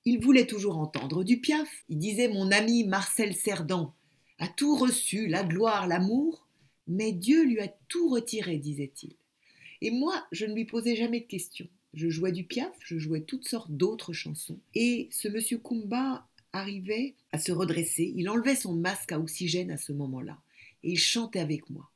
[0.05, 1.69] Il voulait toujours entendre du Piaf.
[1.89, 3.93] Il disait Mon ami Marcel Cerdan
[4.39, 6.47] a tout reçu, la gloire, l'amour,
[6.89, 9.15] mais Dieu lui a tout retiré, disait-il.
[9.81, 11.69] Et moi, je ne lui posais jamais de questions.
[11.93, 14.59] Je jouais du Piaf, je jouais toutes sortes d'autres chansons.
[14.75, 18.11] Et ce monsieur Kumba arrivait à se redresser.
[18.15, 20.37] Il enlevait son masque à oxygène à ce moment-là.
[20.83, 21.89] Et il chantait avec moi.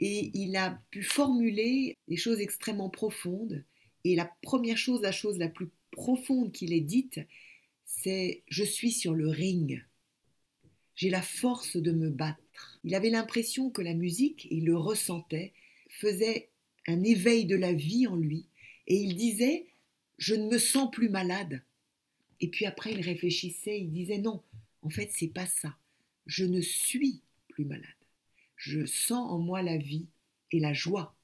[0.00, 3.64] Et il a pu formuler des choses extrêmement profondes
[4.04, 7.20] et la première chose, la chose la plus profonde qu'il ait dite,
[7.84, 9.82] c'est Je suis sur le ring.
[10.94, 12.43] J'ai la force de me battre.
[12.84, 15.52] Il avait l'impression que la musique, il le ressentait,
[15.88, 16.50] faisait
[16.86, 18.46] un éveil de la vie en lui,
[18.86, 19.66] et il disait
[20.18, 21.62] Je ne me sens plus malade.
[22.40, 24.42] Et puis après, il réfléchissait, il disait Non,
[24.82, 25.76] en fait, c'est pas ça.
[26.26, 27.84] Je ne suis plus malade.
[28.56, 30.06] Je sens en moi la vie
[30.52, 31.16] et la joie.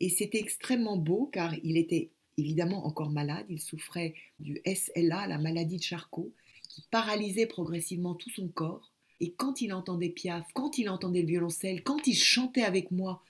[0.00, 3.46] Et c'était extrêmement beau car il était évidemment encore malade.
[3.48, 6.32] Il souffrait du SLA, la maladie de Charcot,
[6.68, 8.92] qui paralysait progressivement tout son corps.
[9.20, 13.22] Et quand il entendait Piaf, quand il entendait le violoncelle, quand il chantait avec moi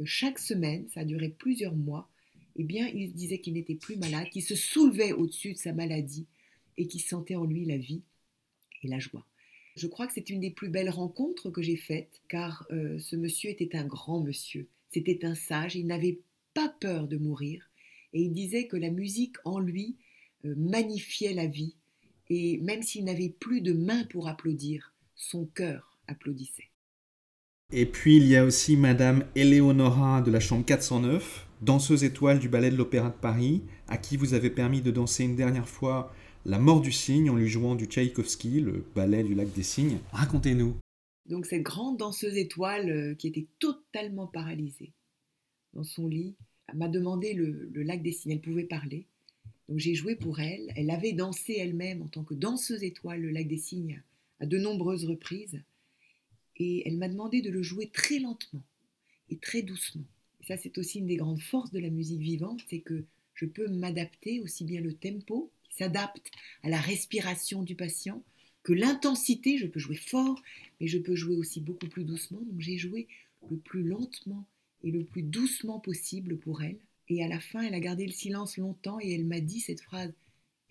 [0.00, 2.08] euh, chaque semaine, ça a duré plusieurs mois,
[2.56, 6.26] eh bien, il disait qu'il n'était plus malade, qu'il se soulevait au-dessus de sa maladie
[6.78, 8.02] et qu'il sentait en lui la vie
[8.82, 9.26] et la joie.
[9.76, 13.14] Je crois que c'est une des plus belles rencontres que j'ai faites, car euh, ce
[13.14, 16.20] monsieur était un grand monsieur, c'était un sage, il n'avait
[16.54, 17.70] pas peur de mourir,
[18.14, 19.96] et il disait que la musique en lui
[20.46, 21.74] euh, magnifiait la vie,
[22.30, 26.70] et même s'il n'avait plus de mains pour applaudir, son cœur applaudissait.
[27.72, 32.48] Et puis il y a aussi Madame Eleonora de la chambre 409, danseuse étoile du
[32.48, 36.14] ballet de l'Opéra de Paris, à qui vous avez permis de danser une dernière fois
[36.44, 39.98] La mort du cygne en lui jouant du Tchaïkovski, le ballet du lac des cygnes.
[40.12, 40.76] Racontez-nous.
[41.28, 44.92] Donc cette grande danseuse étoile euh, qui était totalement paralysée
[45.72, 46.36] dans son lit
[46.72, 48.32] m'a demandé le, le lac des cygnes.
[48.32, 49.08] Elle pouvait parler.
[49.68, 50.72] Donc j'ai joué pour elle.
[50.76, 54.02] Elle avait dansé elle-même en tant que danseuse étoile le lac des cygnes
[54.40, 55.62] à de nombreuses reprises.
[56.56, 58.62] Et elle m'a demandé de le jouer très lentement
[59.28, 60.06] et très doucement.
[60.40, 63.46] Et ça, c'est aussi une des grandes forces de la musique vivante, c'est que je
[63.46, 66.30] peux m'adapter aussi bien le tempo, qui s'adapte
[66.62, 68.22] à la respiration du patient,
[68.62, 70.42] que l'intensité, je peux jouer fort,
[70.80, 72.40] mais je peux jouer aussi beaucoup plus doucement.
[72.40, 73.06] Donc j'ai joué
[73.48, 74.44] le plus lentement
[74.82, 76.78] et le plus doucement possible pour elle.
[77.08, 79.82] Et à la fin, elle a gardé le silence longtemps et elle m'a dit cette
[79.82, 80.12] phrase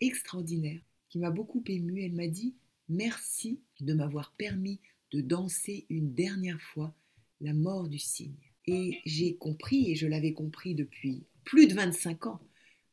[0.01, 2.01] extraordinaire qui m'a beaucoup émue.
[2.01, 2.53] Elle m'a dit
[2.89, 4.79] Merci de m'avoir permis
[5.11, 6.93] de danser une dernière fois
[7.41, 8.35] la mort du cygne.
[8.67, 12.41] Et j'ai compris, et je l'avais compris depuis plus de 25 ans,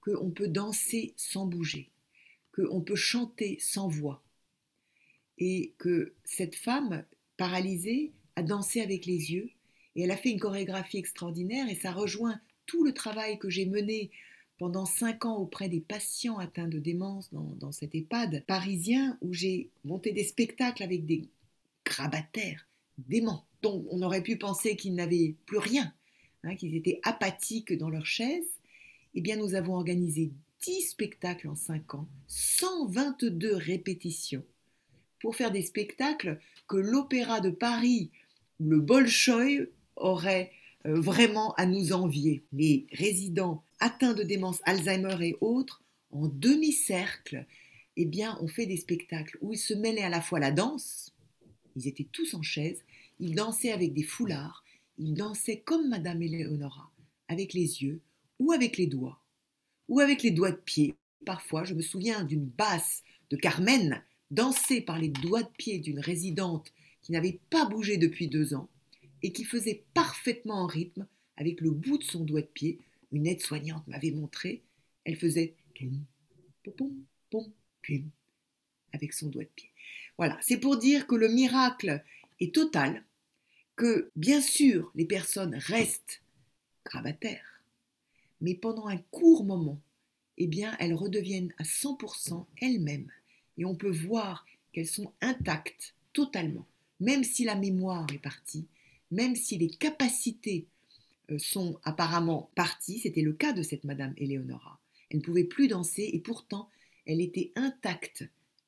[0.00, 1.90] qu'on peut danser sans bouger,
[2.54, 4.22] qu'on peut chanter sans voix,
[5.38, 7.04] et que cette femme
[7.36, 9.50] paralysée a dansé avec les yeux,
[9.94, 13.66] et elle a fait une chorégraphie extraordinaire, et ça rejoint tout le travail que j'ai
[13.66, 14.10] mené
[14.62, 19.32] pendant cinq ans auprès des patients atteints de démence dans, dans cet EHPAD parisien où
[19.32, 21.26] j'ai monté des spectacles avec des
[21.84, 25.92] grabataires déments dont on aurait pu penser qu'ils n'avaient plus rien,
[26.44, 28.46] hein, qu'ils étaient apathiques dans leur chaise.
[29.16, 30.30] Eh bien, nous avons organisé
[30.62, 34.44] 10 spectacles en 5 ans, 122 répétitions,
[35.18, 38.12] pour faire des spectacles que l'Opéra de Paris
[38.60, 40.52] ou le Bolchoï aurait
[40.86, 42.44] euh, vraiment à nous envier.
[42.52, 47.46] Les résidents atteints de démence Alzheimer et autres, en demi-cercle,
[47.96, 51.12] eh bien, on fait des spectacles où ils se mêlaient à la fois la danse,
[51.74, 52.84] ils étaient tous en chaise,
[53.18, 54.64] ils dansaient avec des foulards,
[54.98, 56.92] ils dansaient comme Madame Eleonora,
[57.28, 58.00] avec les yeux,
[58.38, 59.20] ou avec les doigts,
[59.88, 60.94] ou avec les doigts de pied.
[61.26, 66.00] Parfois, je me souviens d'une basse de Carmen, dansée par les doigts de pied d'une
[66.00, 68.68] résidente qui n'avait pas bougé depuis deux ans,
[69.24, 72.78] et qui faisait parfaitement en rythme avec le bout de son doigt de pied.
[73.12, 74.62] Une aide-soignante m'avait montré.
[75.04, 75.54] Elle faisait
[78.92, 79.70] avec son doigt de pied.
[80.18, 82.04] Voilà, c'est pour dire que le miracle
[82.40, 83.04] est total,
[83.76, 86.22] que bien sûr les personnes restent
[86.84, 87.62] grabataires,
[88.40, 89.80] mais pendant un court moment,
[90.38, 93.10] eh bien elles redeviennent à 100% elles-mêmes
[93.56, 96.66] et on peut voir qu'elles sont intactes totalement,
[97.00, 98.66] même si la mémoire est partie,
[99.10, 100.66] même si les capacités
[101.38, 104.80] sont apparemment parties, c'était le cas de cette Madame Eleonora.
[105.10, 106.68] Elle ne pouvait plus danser et pourtant
[107.06, 108.24] elle était intacte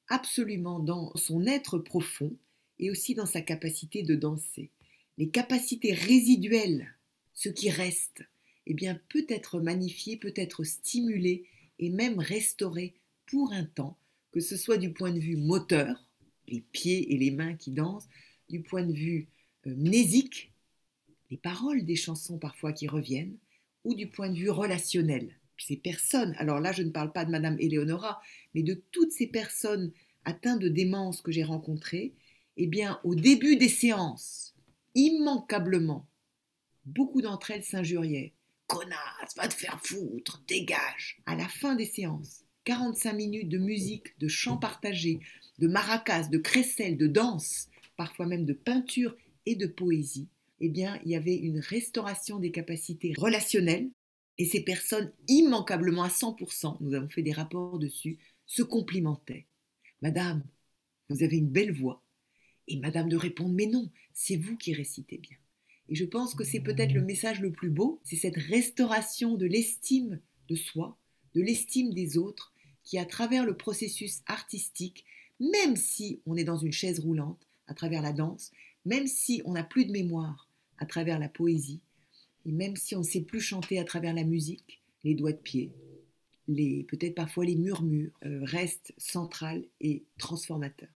[0.08, 2.36] absolument dans son être profond
[2.78, 4.70] et aussi dans sa capacité de danser.
[5.18, 6.94] Les capacités résiduelles,
[7.32, 8.24] ce qui reste,
[8.66, 11.46] eh bien peut être magnifié, peut être stimulé
[11.78, 12.94] et même restauré
[13.26, 13.96] pour un temps,
[14.32, 16.06] que ce soit du point de vue moteur,
[16.48, 18.08] les pieds et les mains qui dansent,
[18.48, 19.28] du point de vue
[19.66, 20.52] euh, mnésique,
[21.34, 23.36] les paroles des chansons parfois qui reviennent,
[23.82, 25.36] ou du point de vue relationnel.
[25.58, 28.22] Ces personnes, alors là je ne parle pas de Madame Eleonora,
[28.54, 29.90] mais de toutes ces personnes
[30.24, 32.14] atteintes de démence que j'ai rencontrées,
[32.56, 34.54] eh bien au début des séances,
[34.94, 36.06] immanquablement,
[36.84, 38.32] beaucoup d'entre elles s'injuriaient.
[38.68, 41.20] Connasse, va te faire foutre, dégage.
[41.26, 45.18] À la fin des séances, 45 minutes de musique, de chants partagés,
[45.58, 49.16] de maracas, de crécelles, de danse, parfois même de peinture
[49.46, 50.28] et de poésie,
[50.60, 53.90] eh bien, il y avait une restauration des capacités relationnelles
[54.38, 59.46] et ces personnes, immanquablement à 100%, nous avons fait des rapports dessus, se complimentaient.
[60.02, 60.44] Madame,
[61.08, 62.02] vous avez une belle voix
[62.66, 65.36] Et madame de répondre Mais non, c'est vous qui récitez bien.
[65.88, 69.46] Et je pense que c'est peut-être le message le plus beau, c'est cette restauration de
[69.46, 70.98] l'estime de soi,
[71.34, 75.04] de l'estime des autres, qui à travers le processus artistique,
[75.40, 78.50] même si on est dans une chaise roulante, à travers la danse,
[78.84, 81.80] même si on n'a plus de mémoire, à travers la poésie,
[82.46, 85.38] et même si on ne sait plus chanter à travers la musique, les doigts de
[85.38, 85.72] pied,
[86.48, 90.88] les peut-être parfois les murmures, euh, restent central et transformateurs.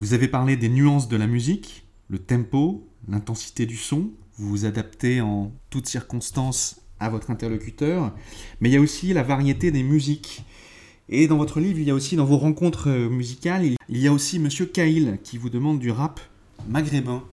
[0.00, 4.10] Vous avez parlé des nuances de la musique, le tempo, l'intensité du son.
[4.34, 8.14] Vous vous adaptez en toutes circonstances à votre interlocuteur.
[8.60, 10.42] Mais il y a aussi la variété des musiques.
[11.08, 14.06] Et dans votre livre, il y a aussi, dans vos rencontres euh, musicales, il y
[14.06, 16.20] a aussi Monsieur Cahill qui vous demande du rap
[16.68, 17.28] maghrébin.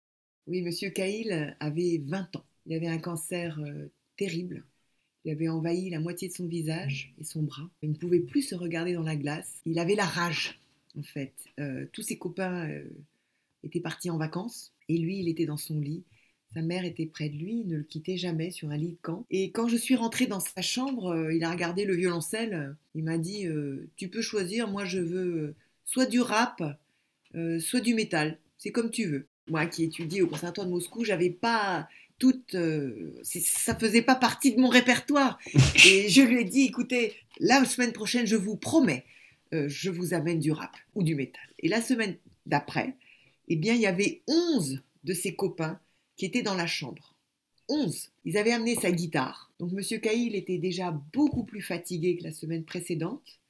[0.46, 2.44] Oui, Monsieur Cahill avait 20 ans.
[2.66, 4.64] Il avait un cancer euh, terrible.
[5.24, 7.68] Il avait envahi la moitié de son visage et son bras.
[7.82, 9.60] Il ne pouvait plus se regarder dans la glace.
[9.64, 10.60] Il avait la rage,
[10.96, 11.34] en fait.
[11.58, 12.68] Euh, tous ses copains
[13.64, 16.04] étaient partis en vacances et lui, il était dans son lit.
[16.54, 19.26] Sa mère était près de lui, ne le quittait jamais sur un lit de camp.
[19.30, 22.76] Et quand je suis rentrée dans sa chambre, euh, il a regardé le violoncelle.
[22.94, 26.62] Il m'a dit euh, Tu peux choisir, moi je veux euh, soit du rap,
[27.60, 28.38] soit du métal.
[28.58, 29.26] C'est comme tu veux.
[29.48, 31.88] Moi qui étudie au conservatoire de Moscou, j'avais pas
[32.18, 32.56] toute.
[33.22, 35.38] ça faisait pas partie de mon répertoire.
[35.86, 39.04] Et je lui ai dit Écoutez, la semaine prochaine, je vous promets,
[39.52, 41.44] je vous amène du rap ou du métal.
[41.60, 42.16] Et la semaine
[42.46, 42.96] d'après,
[43.48, 45.78] eh bien, il y avait 11 de ses copains
[46.16, 47.14] qui étaient dans la chambre.
[47.68, 48.10] 11.
[48.24, 49.52] Ils avaient amené sa guitare.
[49.58, 50.00] Donc M.
[50.00, 53.40] Cahill était déjà beaucoup plus fatigué que la semaine précédente.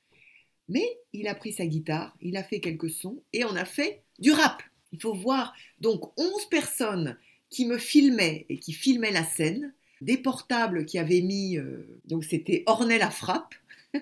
[0.69, 4.03] Mais il a pris sa guitare, il a fait quelques sons et on a fait
[4.19, 4.63] du rap.
[4.97, 7.19] Il faut voir donc 11 personnes
[7.51, 12.25] qui me filmaient et qui filmaient la scène, des portables qui avaient mis, euh, donc
[12.25, 13.55] c'était Ornel à frappe.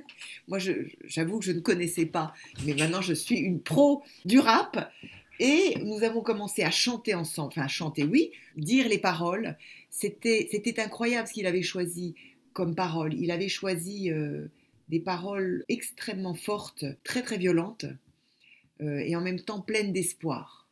[0.49, 0.59] Moi,
[1.05, 2.33] j'avoue que je ne connaissais pas,
[2.65, 4.93] mais maintenant je suis une pro du rap.
[5.41, 9.57] Et nous avons commencé à chanter ensemble, enfin à chanter, oui, dire les paroles.
[9.91, 12.15] C'était, incroyable ce qu'il avait choisi
[12.53, 13.15] comme parole.
[13.15, 14.47] Il avait choisi euh,
[14.89, 17.87] des paroles extrêmement fortes, très très violentes,
[18.81, 20.63] euh, et en même temps pleines d'espoir.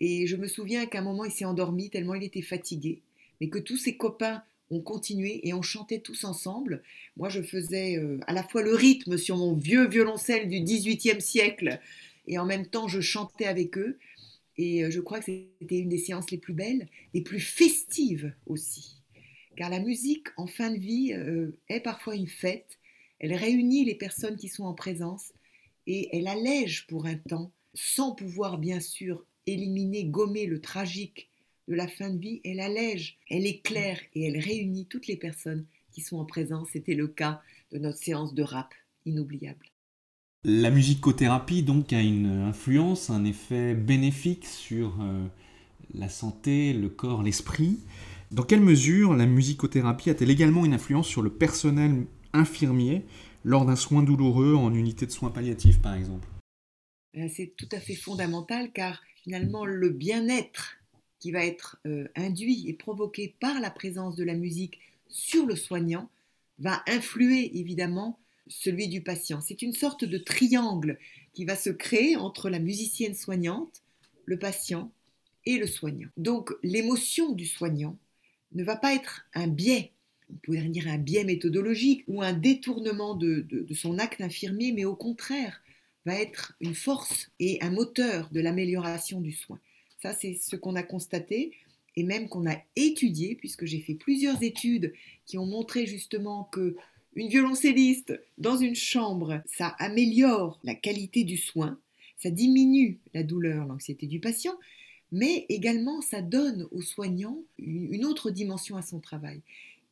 [0.00, 3.02] Et je me souviens qu'à un moment, il s'est endormi tellement il était fatigué,
[3.40, 6.82] mais que tous ses copains ont continué et on chantait tous ensemble.
[7.16, 11.20] Moi, je faisais euh, à la fois le rythme sur mon vieux violoncelle du XVIIIe
[11.20, 11.80] siècle,
[12.26, 13.98] et en même temps je chantais avec eux.
[14.56, 18.32] Et euh, je crois que c'était une des séances les plus belles, les plus festives
[18.46, 18.96] aussi.
[19.56, 22.78] Car la musique en fin de vie euh, est parfois une fête,
[23.18, 25.32] elle réunit les personnes qui sont en présence
[25.86, 31.30] et elle allège pour un temps, sans pouvoir bien sûr éliminer, gommer le tragique
[31.68, 35.66] de la fin de vie, elle allège, elle éclaire et elle réunit toutes les personnes
[35.92, 36.68] qui sont en présence.
[36.72, 38.74] C'était le cas de notre séance de rap
[39.06, 39.66] inoubliable.
[40.44, 45.26] La musicothérapie donc a une influence, un effet bénéfique sur euh,
[45.94, 47.78] la santé, le corps, l'esprit.
[48.30, 53.04] Dans quelle mesure la musicothérapie a-t-elle également une influence sur le personnel infirmier
[53.44, 56.26] lors d'un soin douloureux en unité de soins palliatifs par exemple?
[57.16, 60.78] Euh, C'est tout à fait fondamental car finalement le bien-être
[61.20, 65.54] qui va être euh, induit et provoqué par la présence de la musique sur le
[65.54, 66.10] soignant
[66.58, 69.40] va influer évidemment celui du patient.
[69.40, 70.98] C'est une sorte de triangle
[71.32, 73.84] qui va se créer entre la musicienne soignante,
[74.24, 74.90] le patient
[75.46, 76.08] et le soignant.
[76.16, 77.96] Donc l'émotion du soignant
[78.50, 79.92] ne va pas être un biais,
[80.28, 84.84] on pourrait dire un biais méthodologique ou un détournement de, de son acte infirmier, mais
[84.84, 85.62] au contraire
[86.06, 89.58] va être une force et un moteur de l'amélioration du soin.
[90.02, 91.52] Ça, c'est ce qu'on a constaté
[91.96, 94.92] et même qu'on a étudié, puisque j'ai fait plusieurs études
[95.26, 96.76] qui ont montré justement que
[97.16, 101.78] une violoncelliste dans une chambre, ça améliore la qualité du soin,
[102.16, 104.54] ça diminue la douleur, l'anxiété du patient,
[105.10, 109.40] mais également ça donne aux soignants une autre dimension à son travail.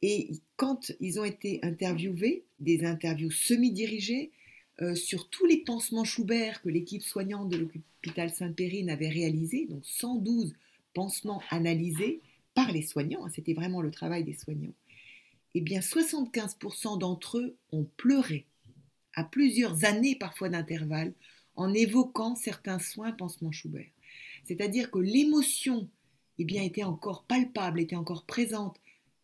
[0.03, 4.31] Et quand ils ont été interviewés, des interviews semi-dirigées,
[4.81, 9.85] euh, sur tous les pansements Schubert que l'équipe soignante de l'hôpital Sainte-Périne avait réalisés, donc
[9.85, 10.55] 112
[10.95, 12.21] pansements analysés
[12.55, 14.75] par les soignants, hein, c'était vraiment le travail des soignants
[15.55, 18.47] eh bien 75% d'entre eux ont pleuré,
[19.15, 21.15] à plusieurs années parfois d'intervalle,
[21.57, 23.91] en évoquant certains soins pansement Schubert.
[24.45, 25.89] C'est-à-dire que l'émotion
[26.39, 28.79] eh bien, était encore palpable, était encore présente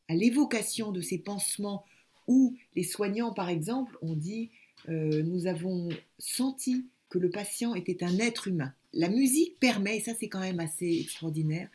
[0.09, 1.85] à l'évocation de ces pansements
[2.27, 4.51] où les soignants, par exemple, ont dit
[4.89, 8.73] euh, Nous avons senti que le patient était un être humain.
[8.93, 11.69] La musique permet, et ça c'est quand même assez extraordinaire,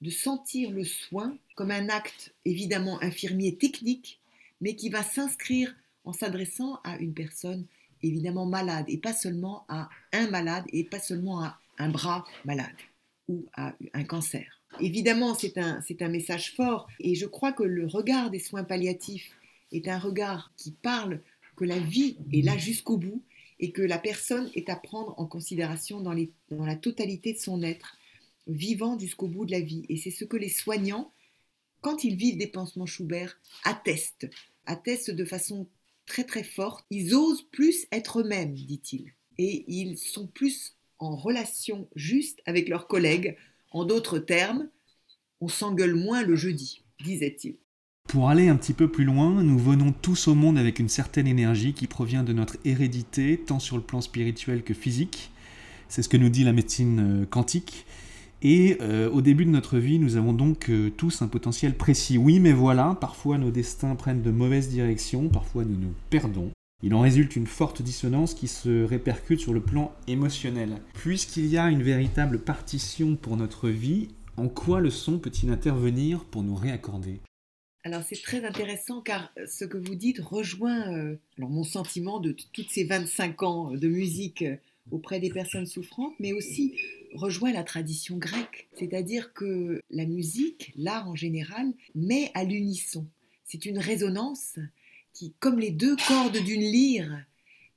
[0.00, 4.20] de sentir le soin comme un acte évidemment infirmier technique,
[4.60, 7.66] mais qui va s'inscrire en s'adressant à une personne
[8.02, 12.76] évidemment malade, et pas seulement à un malade, et pas seulement à un bras malade.
[13.28, 13.44] ou
[13.80, 14.60] eu un cancer.
[14.80, 18.64] Évidemment, c'est un, c'est un message fort et je crois que le regard des soins
[18.64, 19.32] palliatifs
[19.72, 21.20] est un regard qui parle
[21.56, 23.22] que la vie est là jusqu'au bout
[23.58, 26.14] et que la personne est à prendre en considération dans,
[26.50, 27.96] la totalité de son être,
[28.46, 29.84] vivant jusqu'au bout de la vie.
[29.88, 31.12] Et c'est ce que les soignants,
[31.80, 34.28] quand ils vivent des pansements Schubert, attestent,
[34.66, 35.68] attestent de façon
[36.04, 36.84] très très forte.
[36.90, 39.12] Ils osent plus être eux-mêmes, dit-il.
[39.38, 43.36] Et ils sont plus en relation juste avec leurs collègues.
[43.70, 44.68] En d'autres termes,
[45.40, 47.56] on s'engueule moins le jeudi, disait-il.
[48.06, 51.26] Pour aller un petit peu plus loin, nous venons tous au monde avec une certaine
[51.26, 55.32] énergie qui provient de notre hérédité, tant sur le plan spirituel que physique.
[55.88, 57.84] C'est ce que nous dit la médecine euh, quantique.
[58.42, 62.16] Et euh, au début de notre vie, nous avons donc euh, tous un potentiel précis.
[62.16, 66.50] Oui, mais voilà, parfois nos destins prennent de mauvaises directions, parfois nous nous perdons.
[66.84, 70.80] Il en résulte une forte dissonance qui se répercute sur le plan émotionnel.
[70.94, 76.24] Puisqu'il y a une véritable partition pour notre vie, en quoi le son peut-il intervenir
[76.24, 77.20] pour nous réaccorder?
[77.86, 82.32] Alors c'est très intéressant car euh, ce que vous dites rejoint euh, mon sentiment de
[82.32, 84.56] toutes ces 25 ans de musique euh,
[84.90, 86.74] auprès des personnes souffrantes, mais aussi
[87.14, 88.66] rejoint la tradition grecque.
[88.74, 93.06] C'est-à-dire que la musique, l'art en général, met à l'unisson.
[93.44, 94.58] C'est une résonance
[95.12, 97.24] qui, comme les deux cordes d'une lyre,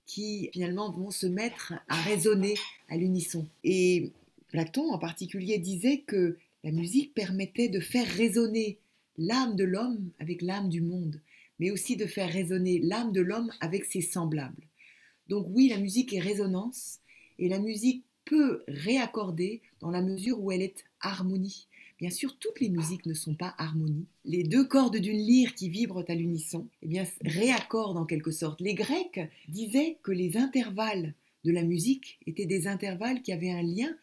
[0.08, 2.56] qui finalement vont se mettre à résonner
[2.90, 3.48] à l'unisson.
[3.64, 4.12] Et
[4.50, 8.80] Platon en particulier disait que la musique permettait de faire résonner
[9.20, 11.22] l'âme de l'homme avec l'âme du monde,
[11.60, 14.68] mais aussi de faire résonner l'âme de l'homme avec ses semblables.
[15.28, 17.00] Donc oui, la musique est résonance,
[17.38, 21.68] et la musique peut réaccorder dans la mesure où elle est harmonie.
[22.00, 24.08] Bien sûr, toutes les musiques ne sont pas harmonie.
[24.24, 28.62] Les deux cordes d'une lyre qui vibrent à l'unisson, eh bien, réaccordent en quelque sorte.
[28.62, 31.14] Les Grecs disaient que les intervalles
[31.44, 33.94] de la musique étaient des intervalles qui avaient un lien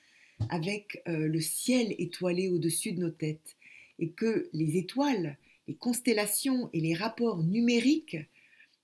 [0.50, 3.55] avec euh, le ciel étoilé au-dessus de nos têtes
[3.99, 5.38] et que les étoiles,
[5.68, 8.18] les constellations et les rapports numériques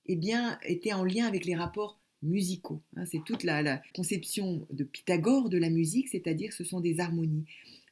[0.07, 2.81] eh bien, étaient en lien avec les rapports musicaux.
[2.97, 3.05] Hein.
[3.05, 7.45] c'est toute la, conception de Pythagore de la musique, c'est-à-dire ce sont des harmonies.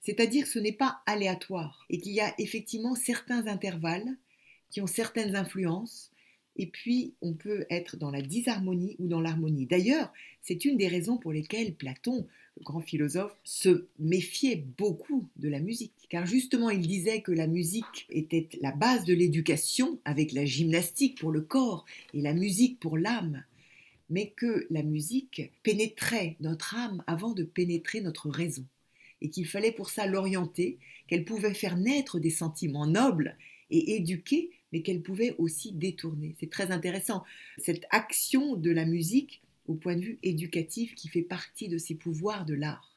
[0.03, 4.17] C'est-à-dire ce n'est pas aléatoire et qu'il y a effectivement certains intervalles
[4.71, 6.10] qui ont certaines influences
[6.61, 9.67] et puis on peut être dans la disharmonie ou dans l'harmonie.
[9.67, 12.27] D'ailleurs, c'est une des raisons pour lesquelles Platon
[12.63, 15.95] grand philosophe, se méfiait beaucoup de la musique.
[16.09, 21.19] Car justement, il disait que la musique était la base de l'éducation, avec la gymnastique
[21.19, 21.85] pour le corps
[22.15, 23.45] et la musique pour l'âme,
[24.09, 28.65] mais que la musique pénétrait notre âme avant de pénétrer notre raison,
[29.23, 33.37] et qu'il fallait pour ça l'orienter, qu'elle pouvait faire naître des sentiments nobles
[33.71, 36.35] et éduquer, mais qu'elle pouvait aussi détourner.
[36.39, 37.25] C'est très intéressant.
[37.59, 41.95] Cette action de la musique au point de vue éducatif qui fait partie de ces
[41.95, 42.97] pouvoirs de l'art.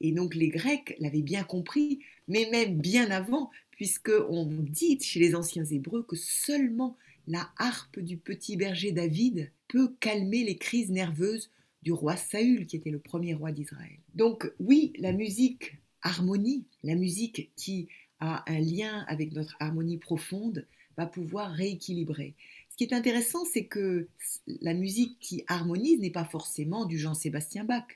[0.00, 5.20] Et donc les Grecs l'avaient bien compris, mais même bien avant, puisque on dit chez
[5.20, 6.96] les anciens Hébreux que seulement
[7.26, 11.50] la harpe du petit berger David peut calmer les crises nerveuses
[11.82, 13.98] du roi Saül, qui était le premier roi d'Israël.
[14.14, 17.88] Donc oui, la musique harmonie, la musique qui
[18.20, 20.66] a un lien avec notre harmonie profonde,
[20.96, 22.34] va pouvoir rééquilibrer.
[22.70, 24.08] Ce qui est intéressant, c'est que
[24.46, 27.86] la musique qui harmonise n'est pas forcément du Jean-Sébastien Bach.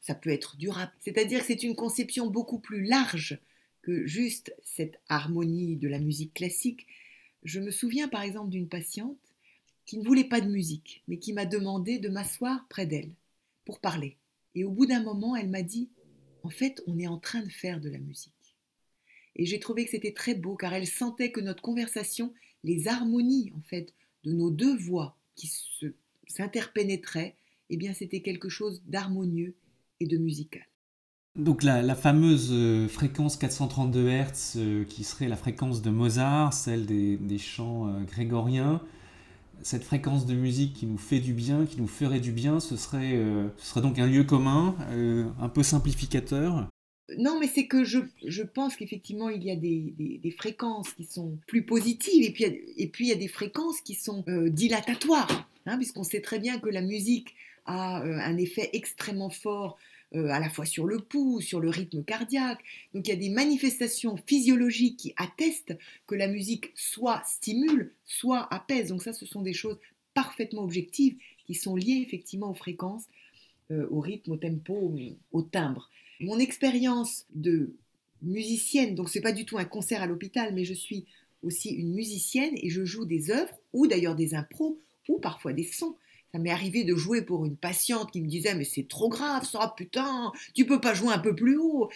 [0.00, 0.92] Ça peut être du rap.
[1.00, 3.38] C'est-à-dire que c'est une conception beaucoup plus large
[3.82, 6.86] que juste cette harmonie de la musique classique.
[7.42, 9.18] Je me souviens par exemple d'une patiente
[9.86, 13.12] qui ne voulait pas de musique, mais qui m'a demandé de m'asseoir près d'elle
[13.64, 14.16] pour parler.
[14.54, 15.90] Et au bout d'un moment, elle m'a dit,
[16.42, 18.33] en fait, on est en train de faire de la musique.
[19.36, 22.32] Et j'ai trouvé que c'était très beau car elle sentait que notre conversation,
[22.62, 23.92] les harmonies en fait
[24.24, 25.50] de nos deux voix qui
[26.28, 27.36] s'interpénétraient,
[27.70, 29.54] eh bien c'était quelque chose d'harmonieux
[30.00, 30.64] et de musical.
[31.36, 36.86] Donc la, fameuse euh, fréquence 432 Hz euh, qui serait la fréquence de Mozart, celle
[36.86, 38.80] des, chants euh, grégoriens,
[39.60, 42.76] cette fréquence de musique qui nous fait du bien, qui nous ferait du bien, ce
[42.76, 43.20] serait,
[43.56, 44.76] ce serait donc un lieu commun,
[45.40, 46.68] un peu simplificateur.
[47.18, 51.04] Non, mais c'est que je, je pense qu'effectivement, il y a des, des, fréquences qui
[51.04, 54.48] sont plus positives et puis, et puis il y a des fréquences qui sont euh,
[54.48, 57.34] dilatatoires, hein, puisqu'on sait très bien que la musique
[57.66, 59.76] a euh, un effet extrêmement fort
[60.14, 62.60] euh, à la fois sur le pouls, sur le rythme cardiaque.
[62.94, 65.76] Donc il y a des manifestations physiologiques qui attestent
[66.06, 68.88] que la musique soit stimule, soit apaise.
[68.88, 69.78] Donc ça, ce sont des choses
[70.14, 73.04] parfaitement objectives qui sont liées effectivement aux fréquences,
[73.70, 74.94] au rythme, au tempo,
[75.32, 75.90] au timbre.
[76.20, 77.74] Mon expérience de
[78.22, 81.06] musicienne, donc c'est pas du tout un concert à l'hôpital, mais je suis
[81.42, 85.64] aussi une musicienne et je joue des œuvres ou d'ailleurs des impros ou parfois des
[85.64, 85.96] sons.
[86.32, 89.44] Ça m'est arrivé de jouer pour une patiente qui me disait mais c'est trop grave
[89.44, 91.90] ça, putain, tu peux pas jouer un peu plus haut.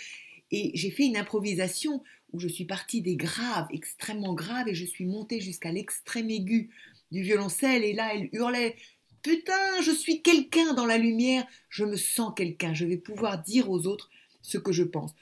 [0.50, 2.02] Et j'ai fait une improvisation
[2.32, 6.70] où je suis partie des graves, extrêmement graves, et je suis montée jusqu'à l'extrême aigu
[7.10, 8.76] du violoncelle, et là, elle hurlait
[9.22, 13.70] Putain, je suis quelqu'un dans la lumière, je me sens quelqu'un, je vais pouvoir dire
[13.70, 14.10] aux autres
[14.42, 15.14] ce que je pense.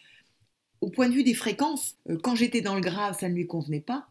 [0.80, 3.46] Au point de vue des fréquences, euh, quand j'étais dans le grave, ça ne lui
[3.46, 4.08] convenait pas.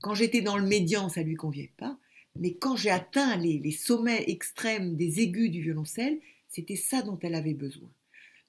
[0.00, 1.98] Quand j'étais dans le médian, ça ne lui convenait pas.
[2.36, 7.34] Mais quand j'ai atteint les, sommets extrêmes des aigus du violoncelle, c'était ça dont elle
[7.34, 7.90] avait besoin.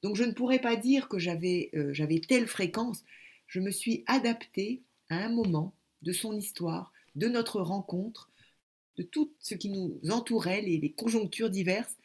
[0.03, 3.03] Donc je ne pourrais pas dire que euh, j'avais telle fréquence.
[3.47, 5.73] Je me suis adaptée à un moment
[6.03, 8.29] de son histoire, de notre rencontre,
[8.99, 11.95] de tout ce qui nous entourait, les, conjonctures diverses,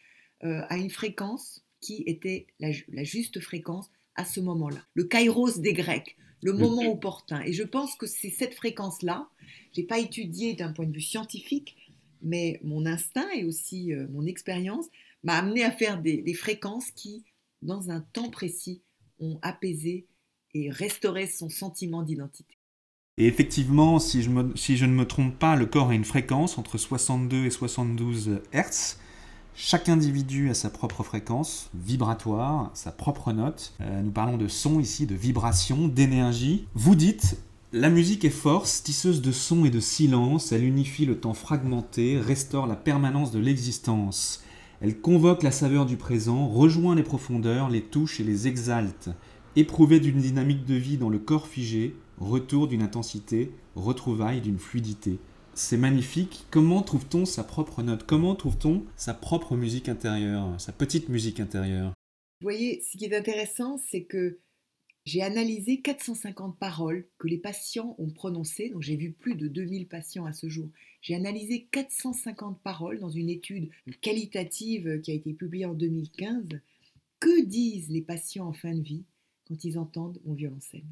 [0.44, 2.70] euh, à une fréquence qui était la,
[3.02, 4.80] juste fréquence à ce moment-là.
[4.94, 7.42] Le kairos des Grecs, le moment opportun.
[7.42, 9.28] Et je pense que c'est cette fréquence-là.
[9.74, 11.76] Je n'ai pas étudié d'un point de vue scientifique,
[12.22, 14.86] mais mon instinct et aussi euh, mon expérience
[15.24, 17.24] m'a amené à faire des, fréquences qui,
[17.62, 18.82] dans un temps précis,
[19.18, 20.06] ont apaisé
[20.52, 22.56] et restauré son sentiment d'identité.
[23.16, 27.46] Et effectivement, si je, ne me trompe pas, le corps a une fréquence entre 62
[27.46, 28.98] et 72 Hertz.
[29.54, 33.74] Chaque individu a sa propre fréquence vibratoire, sa propre note.
[33.80, 36.66] Euh, nous parlons de son ici, de vibration, d'énergie.
[36.74, 37.38] Vous dites,
[37.72, 42.18] la musique est force, tisseuse de son et de silence, elle unifie le temps fragmenté,
[42.18, 44.42] restaure la permanence de l'existence.
[44.80, 49.10] Elle convoque la saveur du présent, rejoint les profondeurs, les touche et les exalte.
[49.54, 55.18] Éprouver d'une dynamique de vie dans le corps figé, retour d'une intensité, retrouvaille d'une fluidité
[55.54, 56.46] c'est magnifique.
[56.50, 58.04] Comment trouve-t-on sa propre note?
[58.04, 61.92] Comment trouve-t-on sa propre musique intérieure, sa petite musique intérieure?
[62.40, 64.40] Vous voyez, ce qui est intéressant, c'est que
[65.04, 69.86] j'ai analysé 450 paroles que les patients ont prononcées, donc j'ai vu plus de 2000
[69.86, 70.68] patients à ce jour.
[71.02, 76.48] J'ai analysé 450 paroles dans une étude qualitative qui a été publiée en 2015.
[77.20, 79.04] Que disent les patients en fin de vie
[79.46, 80.84] quand ils entendent mon violoncelle?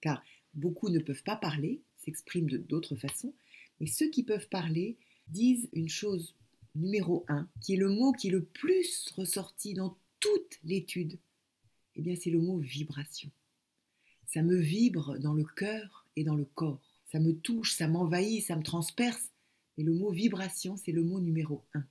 [0.00, 0.22] Car
[0.54, 3.34] beaucoup ne peuvent pas parler, s'expriment de d'autres façons,
[3.80, 4.96] et ceux qui peuvent parler
[5.28, 6.34] disent une chose
[6.74, 11.18] numéro un, qui est le mot qui est le plus ressorti dans toute l'étude.
[11.96, 13.30] Eh bien, c'est le mot vibration.
[14.26, 16.80] Ça me vibre dans le cœur et dans le corps.
[17.10, 19.30] Ça me touche, ça m'envahit, ça me transperce.
[19.76, 21.84] Et le mot vibration, c'est le mot numéro un.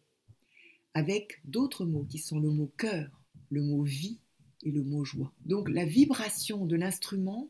[0.94, 3.10] Avec d'autres mots qui sont le mot cœur,
[3.50, 4.20] le mot vie
[4.64, 5.34] et le mot joie.
[5.46, 7.50] Donc la vibration de l'instrument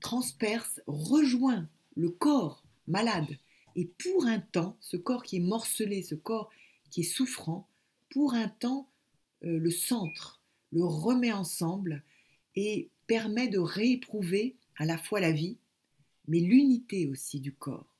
[0.00, 3.38] transperce, rejoint le corps malade
[3.76, 6.50] et pour un temps, ce corps qui est morcelé, ce corps
[6.90, 7.68] qui est souffrant,
[8.10, 8.88] pour un temps,
[9.44, 10.40] euh, le centre,
[10.72, 12.04] le remet ensemble
[12.54, 15.58] et permet de rééprouver à la fois la vie,
[16.28, 17.96] mais l'unité aussi du corps.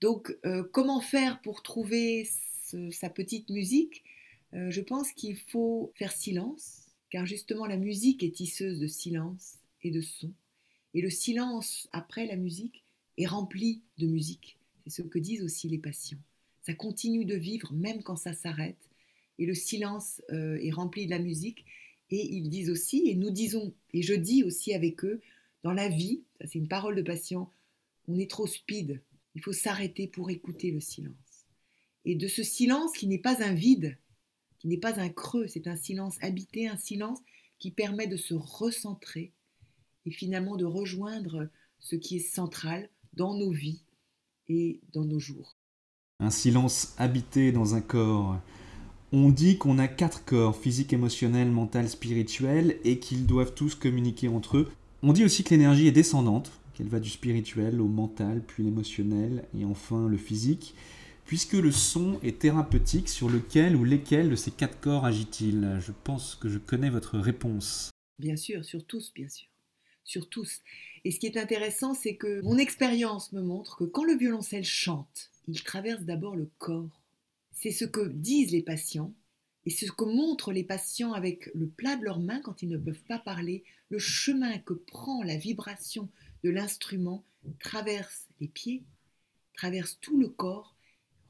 [0.00, 2.28] Donc, euh, comment faire pour trouver
[2.90, 4.02] sa petite musique?
[4.54, 9.58] Euh, Je pense qu'il faut faire silence, car justement la musique est tisseuse de silence
[9.82, 10.32] et de son.
[10.94, 12.84] Et le silence après la musique
[13.16, 14.58] est rempli de musique.
[14.84, 16.18] C'est ce que disent aussi les patients.
[16.62, 18.88] Ça continue de vivre même quand ça s'arrête.
[19.38, 21.64] Et le silence euh, est rempli de la musique.
[22.10, 25.20] Et ils disent aussi, et nous disons, et je dis aussi avec eux,
[25.62, 27.50] dans la vie, ça c'est une parole de patient,
[28.08, 29.00] on est trop speed.
[29.34, 31.14] Il faut s'arrêter pour écouter le silence.
[32.04, 33.96] Et de ce silence qui n'est pas un vide,
[34.58, 37.20] qui n'est pas un creux, c'est un silence habité, un silence
[37.58, 39.32] qui permet de se recentrer
[40.06, 41.48] et finalement de rejoindre
[41.78, 43.82] ce qui est central dans nos vies,
[44.92, 45.56] dans nos jours.
[46.18, 48.38] Un silence habité dans un corps.
[49.12, 54.28] On dit qu'on a quatre corps, physique, émotionnel, mental, spirituel, et qu'ils doivent tous communiquer
[54.28, 54.68] entre eux.
[55.02, 59.44] On dit aussi que l'énergie est descendante, qu'elle va du spirituel au mental, puis l'émotionnel,
[59.58, 60.74] et enfin le physique,
[61.24, 65.92] puisque le son est thérapeutique sur lequel ou lesquels de ces quatre corps agit-il Je
[66.04, 67.90] pense que je connais votre réponse.
[68.18, 69.49] Bien sûr, sur tous, bien sûr.
[70.04, 70.60] Sur tous.
[71.04, 74.64] Et ce qui est intéressant, c'est que mon expérience me montre que quand le violoncelle
[74.64, 77.02] chante, il traverse d'abord le corps.
[77.52, 79.12] C'est ce que disent les patients
[79.66, 82.78] et ce que montrent les patients avec le plat de leurs mains quand ils ne
[82.78, 86.08] peuvent pas parler, le chemin que prend la vibration
[86.44, 87.24] de l'instrument
[87.58, 88.84] traverse les pieds,
[89.54, 90.76] traverse tout le corps,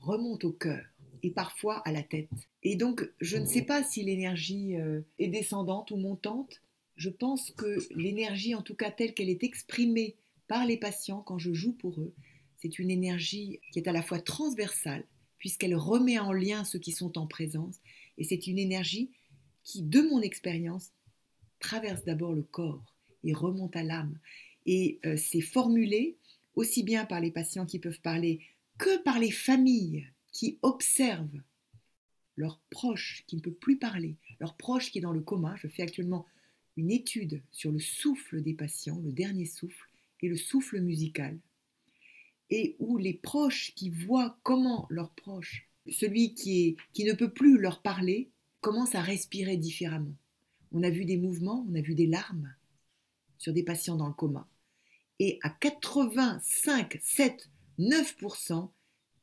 [0.01, 0.85] remonte au cœur
[1.23, 2.31] et parfois à la tête.
[2.62, 6.62] Et donc, je ne sais pas si l'énergie euh, est descendante ou montante,
[7.01, 10.16] je pense que l'énergie, en tout cas telle qu'elle est exprimée
[10.48, 12.12] par les patients quand je joue pour eux,
[12.59, 15.07] c'est une énergie qui est à la fois transversale,
[15.38, 17.76] puisqu'elle remet en lien ceux qui sont en présence,
[18.18, 19.11] et c'est une énergie
[19.62, 20.90] qui, de mon expérience,
[21.59, 22.94] traverse d'abord le corps
[23.24, 24.18] et remonte à l'âme.
[24.66, 26.18] Et euh, c'est formulé
[26.55, 28.40] aussi bien par les patients qui peuvent parler
[28.76, 31.40] que par les familles qui observent
[32.36, 35.57] leurs proches qui ne peut plus parler, leur proche qui est dans le coma.
[35.57, 36.26] Je fais actuellement
[36.81, 39.87] une étude sur le souffle des patients, le dernier souffle,
[40.22, 41.39] et le souffle musical,
[42.49, 47.33] et où les proches qui voient comment leurs proches, celui qui, est, qui ne peut
[47.33, 48.31] plus leur parler,
[48.62, 50.14] commence à respirer différemment.
[50.72, 52.55] On a vu des mouvements, on a vu des larmes
[53.37, 54.49] sur des patients dans le coma.
[55.18, 58.70] Et à 85, 7, 9%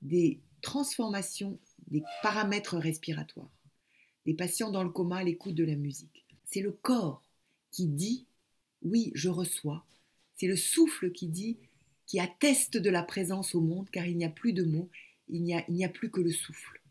[0.04, 3.52] des transformations des paramètres respiratoires.
[4.28, 6.26] Des patients dans le coma à l'écoute de la musique.
[6.46, 7.24] C'est le corps
[7.78, 8.26] qui dit
[8.82, 9.86] oui, je reçois.
[10.36, 11.58] C'est le souffle qui dit,
[12.08, 14.90] qui atteste de la présence au monde, car il n'y a plus de mots,
[15.28, 16.82] il n'y a, il n'y a plus que le souffle.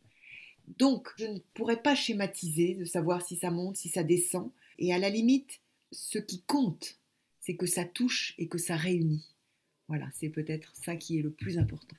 [0.78, 4.52] Donc, je ne pourrais pas schématiser de savoir si ça monte, si ça descend.
[4.78, 5.60] Et à la limite,
[5.90, 7.00] ce qui compte,
[7.40, 9.24] c'est que ça touche et que ça réunit.
[9.88, 11.96] Voilà, c'est peut-être ça qui est le plus important.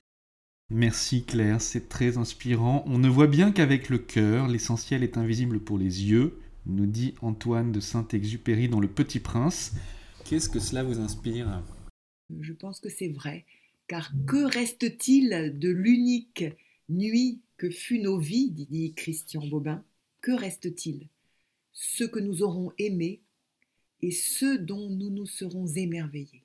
[0.69, 2.83] Merci Claire, c'est très inspirant.
[2.87, 7.15] On ne voit bien qu'avec le cœur, l'essentiel est invisible pour les yeux, nous dit
[7.21, 9.73] Antoine de Saint-Exupéry dans Le Petit Prince.
[10.25, 11.63] Qu'est-ce que cela vous inspire?
[12.39, 13.45] Je pense que c'est vrai,
[13.87, 16.43] car que reste-t-il de l'unique
[16.89, 19.83] nuit que fut nos vies, dit Christian Bobin?
[20.21, 21.07] Que reste-t-il?
[21.71, 23.21] Ce que nous aurons aimé
[24.01, 26.43] et ce dont nous nous serons émerveillés.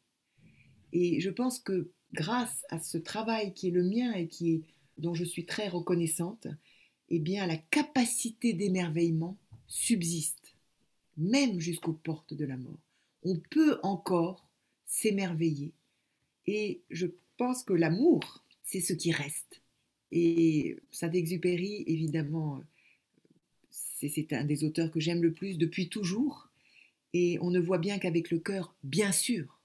[0.93, 4.63] Et je pense que grâce à ce travail qui est le mien et qui est,
[4.99, 6.47] dont je suis très reconnaissante,
[7.09, 9.37] eh bien la capacité d'émerveillement
[9.67, 10.55] subsiste,
[11.17, 12.79] même jusqu'aux portes de la mort.
[13.23, 14.49] On peut encore
[14.85, 15.73] s'émerveiller.
[16.47, 17.07] Et je
[17.37, 19.63] pense que l'amour, c'est ce qui reste.
[20.11, 22.63] Et Saint-Exupéry, évidemment,
[23.71, 26.49] c'est un des auteurs que j'aime le plus depuis toujours.
[27.15, 29.59] Et on ne voit bien qu'avec le cœur, bien sûr.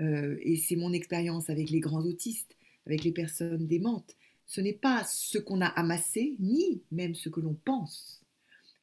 [0.00, 2.56] Euh, et c'est mon expérience avec les grands autistes,
[2.86, 4.16] avec les personnes démentes.
[4.46, 8.17] Ce n'est pas ce qu'on a amassé, ni même ce que l'on pense.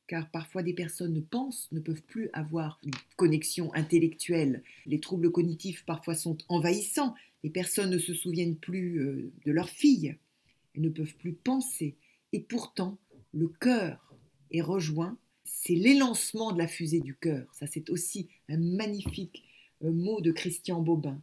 [0.08, 4.64] Car parfois des personnes ne pensent, ne peuvent plus avoir une connexion intellectuelle.
[4.86, 7.16] Les troubles cognitifs parfois sont envahissants.
[7.44, 10.16] Les personnes ne se souviennent plus euh, de leur fille.
[10.76, 11.96] Elles ne peuvent plus penser.
[12.34, 13.00] Et pourtant,
[13.34, 14.16] le cœur
[14.52, 17.48] est rejoint c'est l'élancement de la fusée du cœur.
[17.54, 19.44] Ça, c'est aussi un magnifique
[19.84, 21.22] euh, mot de Christian Bobin.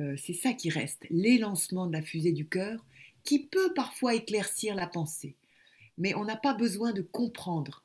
[0.00, 2.84] Euh, c'est ça qui reste, l'élancement de la fusée du cœur,
[3.24, 5.36] qui peut parfois éclaircir la pensée.
[5.96, 7.81] Mais on n'a pas besoin de comprendre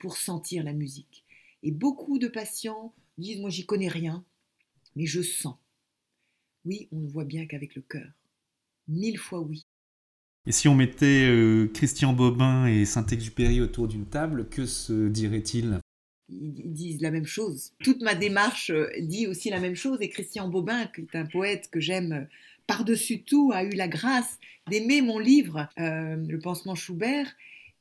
[0.00, 1.24] pour sentir la musique.
[1.62, 4.24] Et beaucoup de patients disent, moi j'y connais rien,
[4.96, 5.56] mais je sens.
[6.64, 8.10] Oui, on ne voit bien qu'avec le cœur.
[8.88, 9.64] Mille fois oui.
[10.46, 15.78] Et si on mettait euh, Christian Bobin et Saint-Exupéry autour d'une table, que se dirait-il?
[16.28, 17.72] Ils disent la même chose.
[17.82, 19.98] Toute ma démarche euh, dit aussi la même chose.
[20.00, 22.24] Et Christian Bobin, qui est un poète que j'aime euh,
[22.66, 27.30] par-dessus tout, a eu la grâce d'aimer mon livre, Le pansement Schubert,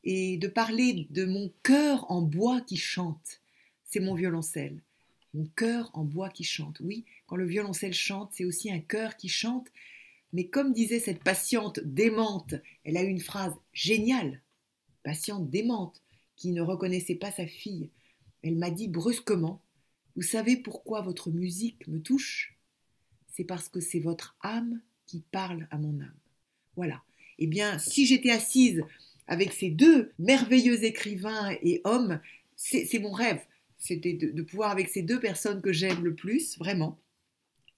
[0.04, 3.42] et de parler de mon cœur en bois qui chante.
[3.86, 4.82] C'est mon violoncelle.
[5.34, 6.80] Mon cœur en bois qui chante.
[6.82, 9.68] Oui, quand le violoncelle chante, c'est aussi un cœur qui chante,
[10.32, 14.42] mais comme disait cette patiente démente, elle a eu une phrase géniale,
[15.04, 16.02] patiente démente,
[16.36, 17.90] qui ne reconnaissait pas sa fille.
[18.42, 19.62] Elle m'a dit brusquement,
[20.16, 22.56] Vous savez pourquoi votre musique me touche?
[23.34, 26.14] C'est parce que c'est votre âme qui parle à mon âme.
[26.76, 27.02] Voilà.
[27.40, 28.84] Eh bien, si j'étais assise
[29.28, 32.20] avec ces deux merveilleux écrivains et hommes,
[32.56, 33.40] c'est mon rêve.
[33.78, 37.00] C'était de, pouvoir avec ces deux personnes que j'aime le plus, vraiment.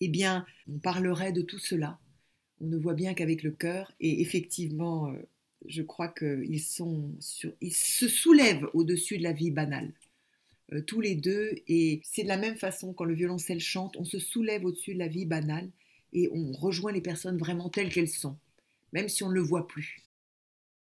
[0.02, 2.00] Eh bien, on parlerait de tout cela
[2.62, 3.92] on ne voit bien qu'avec le cœur.
[4.00, 5.18] Et effectivement, euh,
[5.68, 7.12] je crois qu'ils sont
[7.62, 9.94] ils se soulèvent au-dessus de la vie banale.
[10.74, 14.06] Euh, tous les deux, et c'est de la même façon quand le violoncelle chante, on
[14.06, 15.70] se soulève au-dessus de la vie banale
[16.14, 18.38] et on rejoint les personnes vraiment telles qu'elles sont,
[18.94, 20.05] même si on ne le voit plus.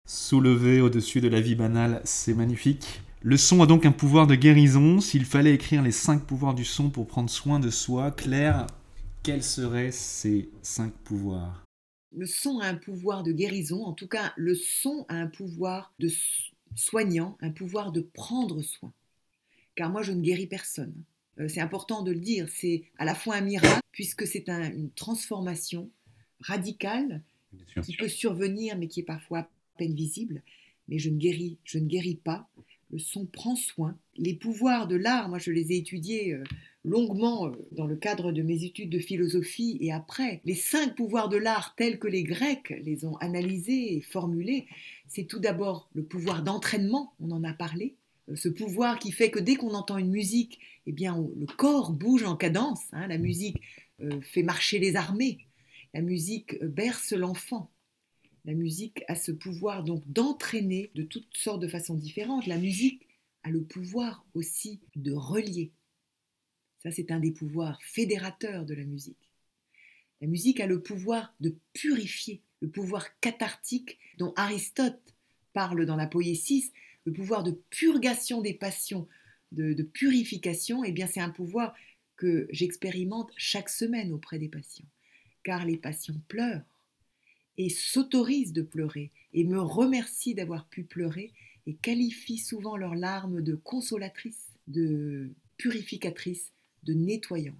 [0.05, 3.01] Soulever au-dessus de la vie banale, c'est magnifique.
[3.21, 5.01] Le son a donc un pouvoir de guérison.
[5.01, 8.65] S'il fallait écrire les cinq pouvoirs du son pour prendre soin de soi, Claire,
[9.23, 11.65] quels seraient ces cinq pouvoirs?
[12.15, 15.93] Le son a un pouvoir de guérison, en tout cas le son a un pouvoir
[15.99, 16.09] de
[16.75, 18.91] soignant, un pouvoir de prendre soin.
[19.75, 20.93] Car moi je ne guéris personne.
[21.39, 24.89] Euh, c'est important de le dire, c'est à la fois un miracle, puisque c'est une
[24.91, 25.89] transformation
[26.41, 27.21] radicale
[27.83, 29.47] qui peut survenir, mais qui est parfois
[29.79, 30.43] peine visible.
[30.89, 32.49] Mais je ne guéris, je ne guéris pas.
[32.91, 33.97] Le son prend soin.
[34.17, 36.43] Les pouvoirs de l'art, moi je les ai étudiés euh,
[36.83, 40.41] longuement euh, dans le cadre de mes études de philosophie et après.
[40.45, 44.67] Les cinq pouvoirs de l'art tels que les Grecs les ont analysés et formulés,
[45.07, 47.95] c'est tout d'abord le pouvoir d'entraînement, on en a parlé,
[48.29, 51.93] euh, ce pouvoir qui fait que dès qu'on entend une musique, eh bien, le corps
[51.93, 52.81] bouge en cadence.
[52.91, 53.07] Hein.
[53.07, 53.57] la musique
[54.21, 55.39] fait marcher les armées.
[55.93, 57.69] La musique berce l'enfant.
[58.45, 62.47] La musique a ce pouvoir donc d'entraîner de toutes sortes de façons différentes.
[62.47, 63.07] La musique
[63.43, 65.71] a le pouvoir aussi de relier
[66.83, 69.29] Ça, c'est un des pouvoirs fédérateurs de la musique.
[70.21, 75.13] La musique a le pouvoir de purifier, le pouvoir cathartique dont Aristote
[75.53, 76.71] parle dans la poésie,
[77.05, 79.07] le pouvoir de purgation des passions,
[79.51, 81.73] de, purification, eh bien c'est un pouvoir
[82.17, 84.85] que j'expérimente chaque semaine auprès des patients.
[85.43, 86.63] Car les patients pleurent
[87.59, 91.33] et s'autorisent de pleurer et me remercient d'avoir pu pleurer
[91.67, 96.53] et qualifient souvent leurs larmes de consolatrices, de purificatrices,
[96.83, 97.55] de nettoyantes.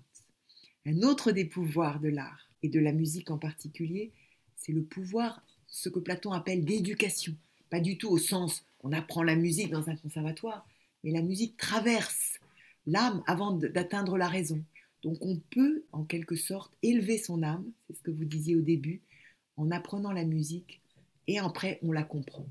[0.86, 4.12] Un autre des pouvoirs de l'art et de la musique en particulier,
[4.56, 7.36] c'est le pouvoir, ce que Platon appelle d'éducation.
[7.70, 10.66] Pas du tout au sens on apprend la musique dans un conservatoire,
[11.04, 12.40] mais la musique traverse
[12.88, 14.64] l'âme avant d'atteindre la raison.
[15.04, 18.62] Donc on peut en quelque sorte élever son âme, c'est ce que vous disiez au
[18.62, 19.02] début,
[19.60, 20.82] en apprenant la musique
[21.28, 22.48] et après on la comprend.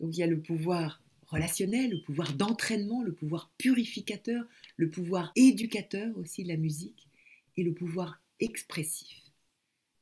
[0.00, 4.44] Donc il y a le pouvoir relationnel, le pouvoir d'entraînement, le pouvoir purificateur,
[4.76, 7.06] le pouvoir éducateur aussi de la musique
[7.56, 9.22] et le pouvoir expressif.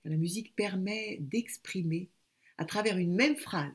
[0.05, 2.09] La musique permet d'exprimer
[2.57, 3.73] à travers une même phrase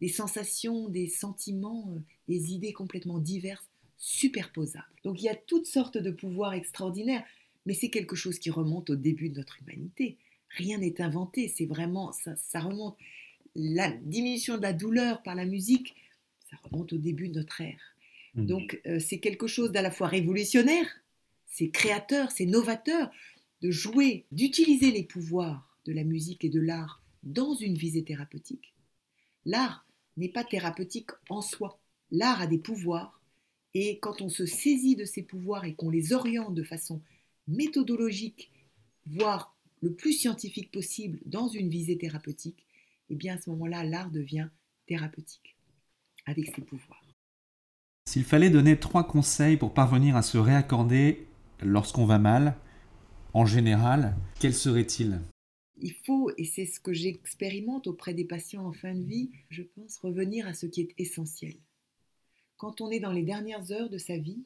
[0.00, 4.84] des sensations, des sentiments, euh, des idées complètement diverses superposables.
[5.04, 7.24] Donc il y a toutes sortes de pouvoirs extraordinaires,
[7.64, 10.18] mais c'est quelque chose qui remonte au début de notre humanité.
[10.56, 12.96] Rien n'est inventé, c'est vraiment, ça, remonte.
[13.54, 15.94] La diminution de la douleur par la musique,
[16.50, 17.96] ça remonte au début de notre ère.
[18.34, 18.46] Mmh.
[18.46, 20.86] Donc euh, c'est quelque chose d'à la fois révolutionnaire,
[21.46, 23.10] c'est créateur, c'est novateur
[23.62, 28.74] de jouer, d'utiliser les pouvoirs de la musique et de l'art dans une visée thérapeutique.
[29.44, 29.86] L'art
[30.16, 31.78] n'est pas thérapeutique en soi.
[32.10, 33.20] L'art a des pouvoirs
[33.74, 37.00] et quand on se saisit de ces pouvoirs et qu'on les oriente de façon
[37.48, 38.50] méthodologique,
[39.06, 39.53] voire
[39.84, 42.66] le plus scientifique possible dans une visée thérapeutique,
[43.10, 44.48] eh bien à ce moment-là, l'art devient
[44.86, 45.58] thérapeutique
[46.24, 47.06] avec ses pouvoirs.
[48.08, 51.26] S'il fallait donner trois conseils pour parvenir à se réaccorder
[51.62, 52.56] lorsqu'on va mal,
[53.34, 55.20] en général, quels seraient-ils?
[55.76, 59.62] Il faut, et c'est ce que j'expérimente auprès des patients en fin de vie, je
[59.62, 61.56] pense revenir à ce qui est essentiel.
[62.56, 64.44] Quand on est dans les dernières heures de sa vie,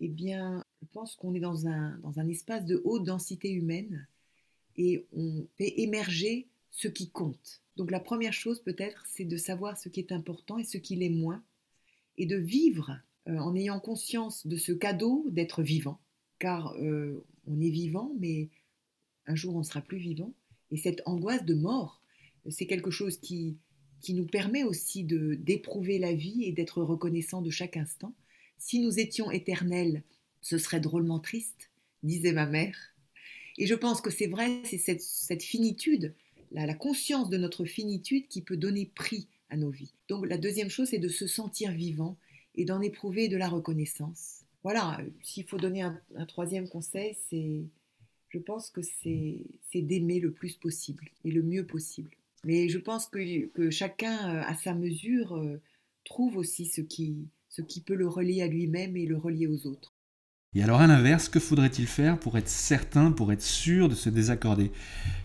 [0.00, 4.08] eh bien, je pense qu'on est dans un, dans un espace de haute densité humaine
[4.78, 7.62] et on fait émerger ce qui compte.
[7.76, 10.96] Donc la première chose peut-être, c'est de savoir ce qui est important et ce qui
[10.96, 11.42] l'est moins,
[12.16, 12.98] et de vivre
[13.28, 16.00] euh, en ayant conscience de ce cadeau d'être vivant,
[16.38, 18.48] car euh, on est vivant, mais
[19.26, 20.32] un jour on ne sera plus vivant.
[20.70, 22.02] Et cette angoisse de mort,
[22.48, 23.58] c'est quelque chose qui,
[24.00, 28.14] qui nous permet aussi de d'éprouver la vie et d'être reconnaissant de chaque instant.
[28.58, 30.02] Si nous étions éternels,
[30.40, 31.70] ce serait drôlement triste,
[32.02, 32.94] disait ma mère.
[33.58, 36.14] Et je pense que c'est vrai, c'est cette, finitude,
[36.52, 39.92] la, la conscience de notre finitude qui peut donner prix à nos vies.
[40.08, 42.16] Donc la deuxième chose, c'est de se sentir vivant
[42.54, 44.44] et d'en éprouver de la reconnaissance.
[44.62, 47.64] Voilà, s'il faut donner un troisième conseil, c'est
[48.28, 52.10] je pense que c'est d'aimer le plus possible et le mieux possible.
[52.44, 55.60] Mais je pense que, chacun, euh, à sa mesure, euh,
[56.04, 59.94] trouve aussi ce qui peut le relier à lui-même et le relier aux autres.
[60.54, 64.08] Et alors à l'inverse, que faudrait-il faire pour être certain, pour être sûr de se
[64.08, 64.70] désaccorder?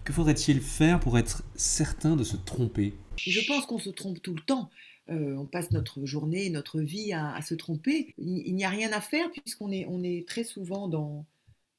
[0.03, 2.93] Que faudrait-il faire pour être certain de se tromper?
[3.17, 4.69] Je pense qu'on se trompe tout le temps.
[5.09, 8.13] Euh, on passe notre journée, notre vie à, se tromper.
[8.17, 11.25] Il, n'y a rien à faire puisqu'on est, très souvent dans,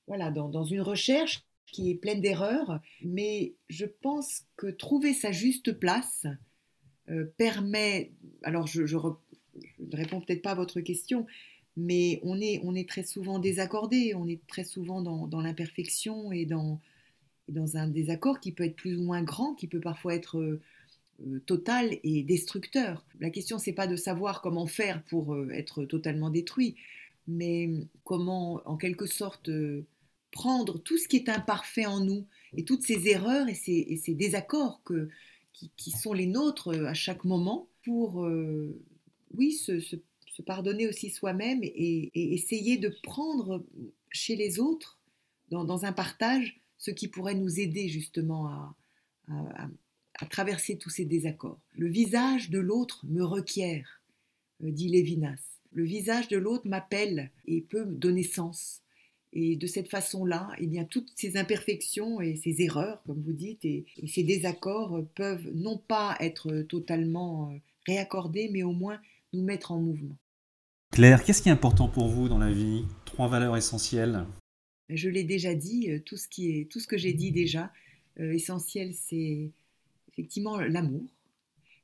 [0.07, 5.73] voilà, dans, une recherche qui est pleine d'erreurs, mais je pense que trouver sa juste
[5.73, 6.27] place
[7.11, 11.27] euh, permet, alors je, ne réponds peut-être pas à votre question,
[11.77, 16.45] mais on est, on est très souvent désaccordé, on est très souvent dans, l'imperfection et
[16.45, 16.81] dans,
[17.49, 20.61] dans un désaccord qui peut être plus ou moins grand, qui peut parfois être euh,
[21.27, 23.05] euh, total et destructeur.
[23.20, 26.77] La question, c'est pas de savoir comment faire pour être totalement détruit,
[27.27, 27.70] mais
[28.05, 29.51] comment, en quelque sorte,
[30.35, 34.83] prendre tout ce qui est imparfait en nous et toutes ces erreurs et ces, désaccords
[34.85, 35.09] que,
[35.53, 38.77] qui, sont les nôtres euh, à chaque moment pour, euh,
[39.33, 39.97] oui, se,
[40.43, 43.64] pardonner aussi soi-même et, essayer de prendre
[44.11, 44.99] chez les autres,
[45.51, 48.74] dans, un partage, ce qui pourrait nous aider justement à,
[50.30, 51.61] traverser tous ces désaccords.
[51.72, 54.01] Le visage de l'autre me requiert,
[54.62, 55.41] euh, dit Lévinas.
[55.72, 58.80] Le visage de l'autre m'appelle et peut me donner sens.
[59.32, 63.64] Et de cette façon-là, eh bien, toutes ces imperfections et ces erreurs, comme vous dites,
[63.64, 69.01] et, ces désaccords peuvent non pas être totalement euh, réaccordés, mais au moins
[69.32, 70.16] nous mettre en mouvement.
[70.95, 72.85] Claire, qu'est-ce qui est important pour vous dans la vie?
[73.05, 74.25] Trois valeurs essentielles.
[74.89, 77.73] Je l'ai déjà dit, euh, tout ce, que j'ai dit déjà,
[78.21, 79.51] euh, essentiel, c'est
[80.13, 81.03] effectivement l'amour.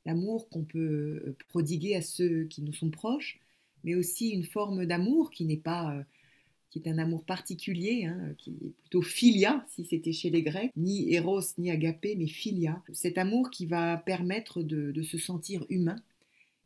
[0.07, 3.41] L'amour qu'on peut prodiguer à ceux qui nous sont proches,
[3.83, 6.05] mais aussi une forme d'amour qui n'est pas
[6.71, 10.71] qui est un amour particulier, hein, qui est plutôt philia, si c'était chez les Grecs,
[10.77, 12.81] ni Eros ni Agapé, mais philia.
[12.93, 15.97] Cet amour qui va permettre de, se sentir humain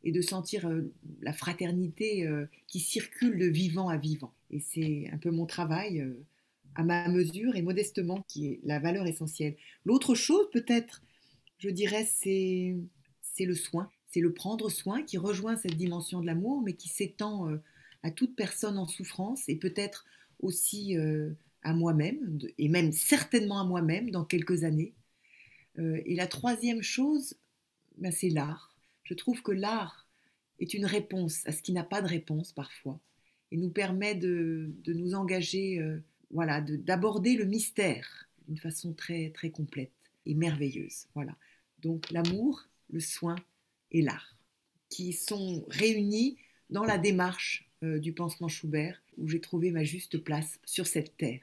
[0.05, 0.93] et de sentir euh,
[1.23, 4.33] la fraternité euh, qui circule de vivant à vivant.
[4.51, 6.23] Et c'est un peu mon travail, euh,
[6.75, 9.57] à ma mesure et modestement, qui est la valeur essentielle.
[9.85, 11.03] L'autre chose, peut-être,
[11.59, 12.77] je dirais, c'est
[13.41, 13.91] le soin.
[14.09, 17.49] C'est le prendre soin qui rejoint cette dimension de l'amour, mais qui s'étend
[18.03, 20.05] à toute personne en souffrance et peut-être
[20.41, 20.97] aussi
[21.63, 24.95] à moi-même, et même certainement à moi-même dans quelques années.
[25.79, 27.35] Et la troisième chose,
[27.99, 28.74] ben, c'est l'art.
[29.05, 30.09] Je trouve que l'art
[30.59, 32.99] est une réponse à ce qui n'a pas de réponse parfois
[33.51, 39.51] et nous permet de, nous engager, euh, voilà, d'aborder le mystère d'une façon très, très
[39.51, 39.93] complète
[40.27, 41.07] et merveilleuse.
[41.15, 41.37] Voilà.
[41.81, 43.37] Donc l'amour, le soin
[43.91, 44.35] et l'art
[44.95, 46.37] qui sont réunis
[46.71, 51.17] dans la démarche euh, du pansement Schubert, où j'ai trouvé ma juste place sur cette
[51.17, 51.41] terre.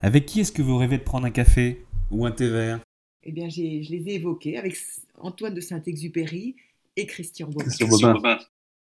[0.00, 2.83] Avec qui est-ce que vous rêvez de prendre un café ou un thé vert?
[3.24, 4.76] Eh bien, je les ai évoqués avec
[5.16, 6.56] Antoine de Saint-Exupéry
[6.96, 8.38] et Christian Bobin.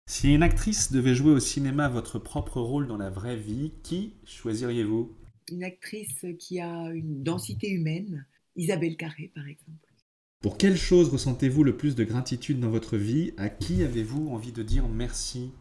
[0.08, 4.14] Si une actrice devait jouer au cinéma votre propre rôle dans la vraie vie, qui
[4.26, 5.16] choisiriez-vous?
[5.52, 8.26] Une actrice qui a une densité humaine,
[8.56, 9.94] Isabelle Carré par exemple.
[10.42, 13.34] Pour quelle chose ressentez-vous le plus de gratitude dans votre vie?
[13.38, 15.52] À qui avez-vous envie de dire merci?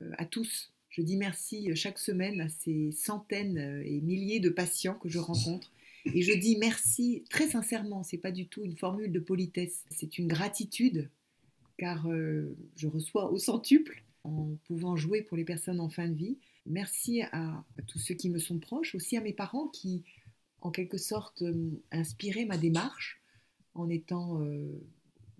[0.00, 0.72] Euh, à tous.
[0.88, 5.08] Je dis merci euh, chaque semaine à ces centaines euh, et milliers de patients que
[5.08, 5.71] je rencontre.
[6.04, 10.18] Et je dis merci très sincèrement, c'est pas du tout une formule de politesse, c'est
[10.18, 11.10] une gratitude
[11.78, 12.06] car
[12.76, 16.38] je reçois au centuple en pouvant jouer pour les personnes en fin de vie.
[16.66, 20.04] Merci à, tous ceux qui me sont proches, aussi à mes parents qui,
[20.60, 21.42] en quelque sorte,
[21.90, 23.20] inspiré ma démarche
[23.74, 24.40] en étant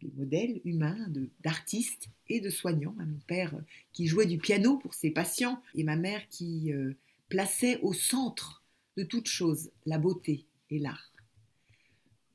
[0.03, 1.09] des modèles humains
[1.43, 2.95] d'artistes et de soignants.
[2.99, 3.55] Mon père
[3.93, 6.95] qui jouait du piano pour ses patients et ma mère qui euh,
[7.29, 8.63] plaçait au centre
[8.97, 10.45] de toute chose la beauté
[10.79, 11.13] l'art.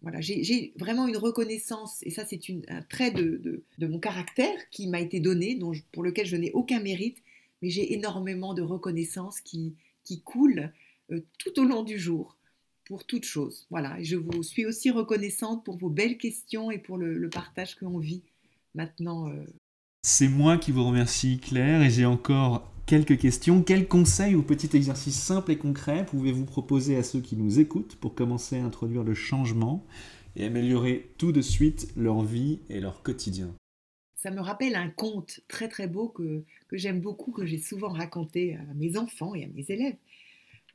[0.03, 5.01] Voilà, j'ai vraiment une reconnaissance, et ça c'est un trait de, mon caractère qui m'a
[5.01, 5.59] été donné,
[5.91, 7.17] pour lequel je n'ai aucun mérite,
[7.61, 10.71] mais j'ai énormément de reconnaissance qui, qui coule
[11.11, 12.37] euh, tout au long du jour
[12.85, 13.65] pour toute chose.
[13.69, 17.75] Voilà, et je vous suis aussi reconnaissante pour vos belles questions et pour le, partage
[17.75, 18.23] que l'on vit
[18.75, 19.29] maintenant.
[19.29, 19.45] Euh.
[20.03, 23.61] C'est moi qui vous remercie Claire et j'ai encore quelques questions.
[23.61, 27.97] Quels conseils ou petits exercices simples et concrets pouvez-vous proposer à ceux qui nous écoutent
[27.97, 29.85] pour commencer à introduire le changement
[30.35, 33.53] et améliorer tout de suite leur vie et leur quotidien?
[34.15, 37.89] Ça me rappelle un conte très très beau que, que j'aime beaucoup, que j'ai souvent
[37.89, 39.97] raconté à mes enfants et à mes élèves.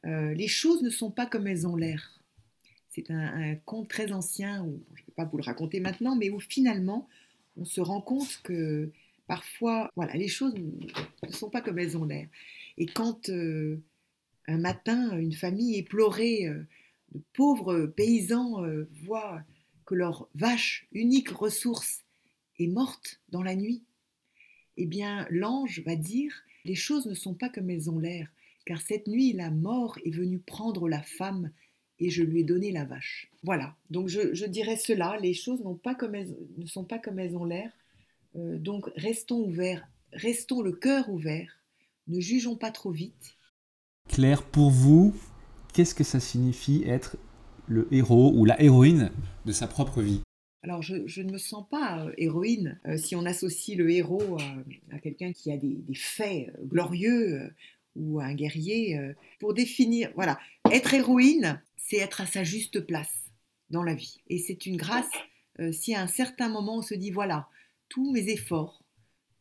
[0.05, 2.21] Euh, les choses ne sont pas comme elles ont l'air.
[2.91, 6.29] C'est un, conte très ancien, où, je ne vais pas vous le raconter maintenant, mais
[6.29, 7.09] où finalement
[7.57, 8.91] on se rend compte que
[9.27, 12.29] parfois, voilà, les choses ne sont pas comme elles ont l'air.
[12.79, 13.83] Et quand euh,
[14.47, 16.67] un matin, une famille éplorée euh,
[17.13, 18.63] de pauvres paysans
[19.05, 19.43] voit
[19.85, 22.05] que leur vache, unique ressource,
[22.59, 23.83] est morte dans la nuit,
[24.77, 26.33] eh bien l'ange va dire,
[26.65, 28.29] les choses ne sont pas comme elles ont l'air
[28.65, 31.51] car cette nuit la mort est venue prendre la femme
[31.99, 33.31] et je lui ai donné la vache.
[33.43, 37.45] Voilà, donc je, dirais cela, les choses pas comme ne sont pas comme elles ont
[37.45, 37.82] l'air, euh,
[38.35, 41.61] donc restons ouverts, restons le cœur ouvert,
[42.09, 43.37] ne jugeons pas trop vite.
[44.09, 45.15] Claire, pour vous,
[45.73, 47.17] qu'est-ce que ça signifie être
[47.69, 49.11] le héros ou la héroïne
[49.45, 50.21] de sa propre vie?
[50.65, 54.39] Alors, je, ne me sens pas euh, héroïne euh, si on associe le héros
[54.93, 57.53] à quelqu'un qui a des, des faits glorieux
[57.97, 60.39] ou un guerrier, euh, pour définir, voilà,
[60.71, 63.31] être héroïne, c'est être à sa juste place
[63.71, 64.21] dans la vie.
[64.29, 65.11] Et c'est une grâce
[65.61, 67.49] euh, si à un certain moment on se dit, voilà,
[67.93, 68.83] tous mes efforts,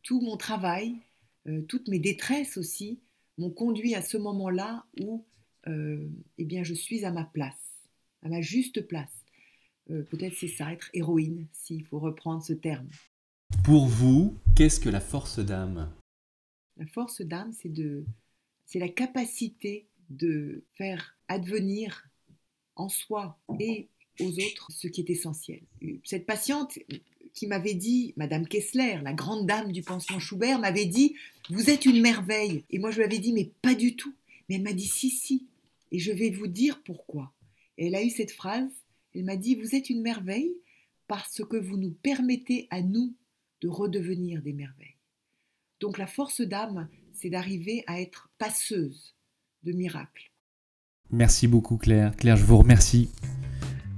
[0.02, 1.00] tout mon travail,
[1.46, 3.00] euh, toutes mes détresses aussi,
[3.38, 5.24] m'ont conduit à ce moment-là où
[5.66, 7.88] eh bien, je suis à ma place,
[8.22, 9.24] à ma juste place.
[9.86, 12.90] Peut-être c'est ça, être héroïne, s'il faut reprendre ce terme.
[13.62, 15.94] Pour vous, qu'est-ce que la force d'âme?
[16.76, 18.04] La force d'âme, c'est de,
[18.66, 22.08] c'est la capacité de faire advenir
[22.74, 23.88] en soi et
[24.20, 25.62] aux autres ce qui est essentiel.
[26.04, 26.76] Cette patiente
[27.34, 31.14] qui m'avait dit, Madame Kessler, la grande dame du pansement Schubert, m'avait dit,
[31.50, 32.64] vous êtes une merveille.
[32.70, 34.14] Et moi je lui avais dit, mais pas du tout.
[34.48, 35.46] Mais elle m'a dit, si, si.
[35.90, 37.32] Et je vais vous dire pourquoi.
[37.78, 38.70] Et elle a eu cette phrase,
[39.14, 40.54] elle m'a dit, vous êtes une merveille
[41.06, 43.14] parce que vous nous permettez à nous
[43.60, 44.96] de redevenir des merveilles.
[45.80, 49.14] Donc la force d'âme, c'est d'arriver à être passeuse
[49.62, 50.30] de miracles.
[51.10, 52.16] Merci beaucoup Claire.
[52.16, 53.10] Claire, je vous remercie.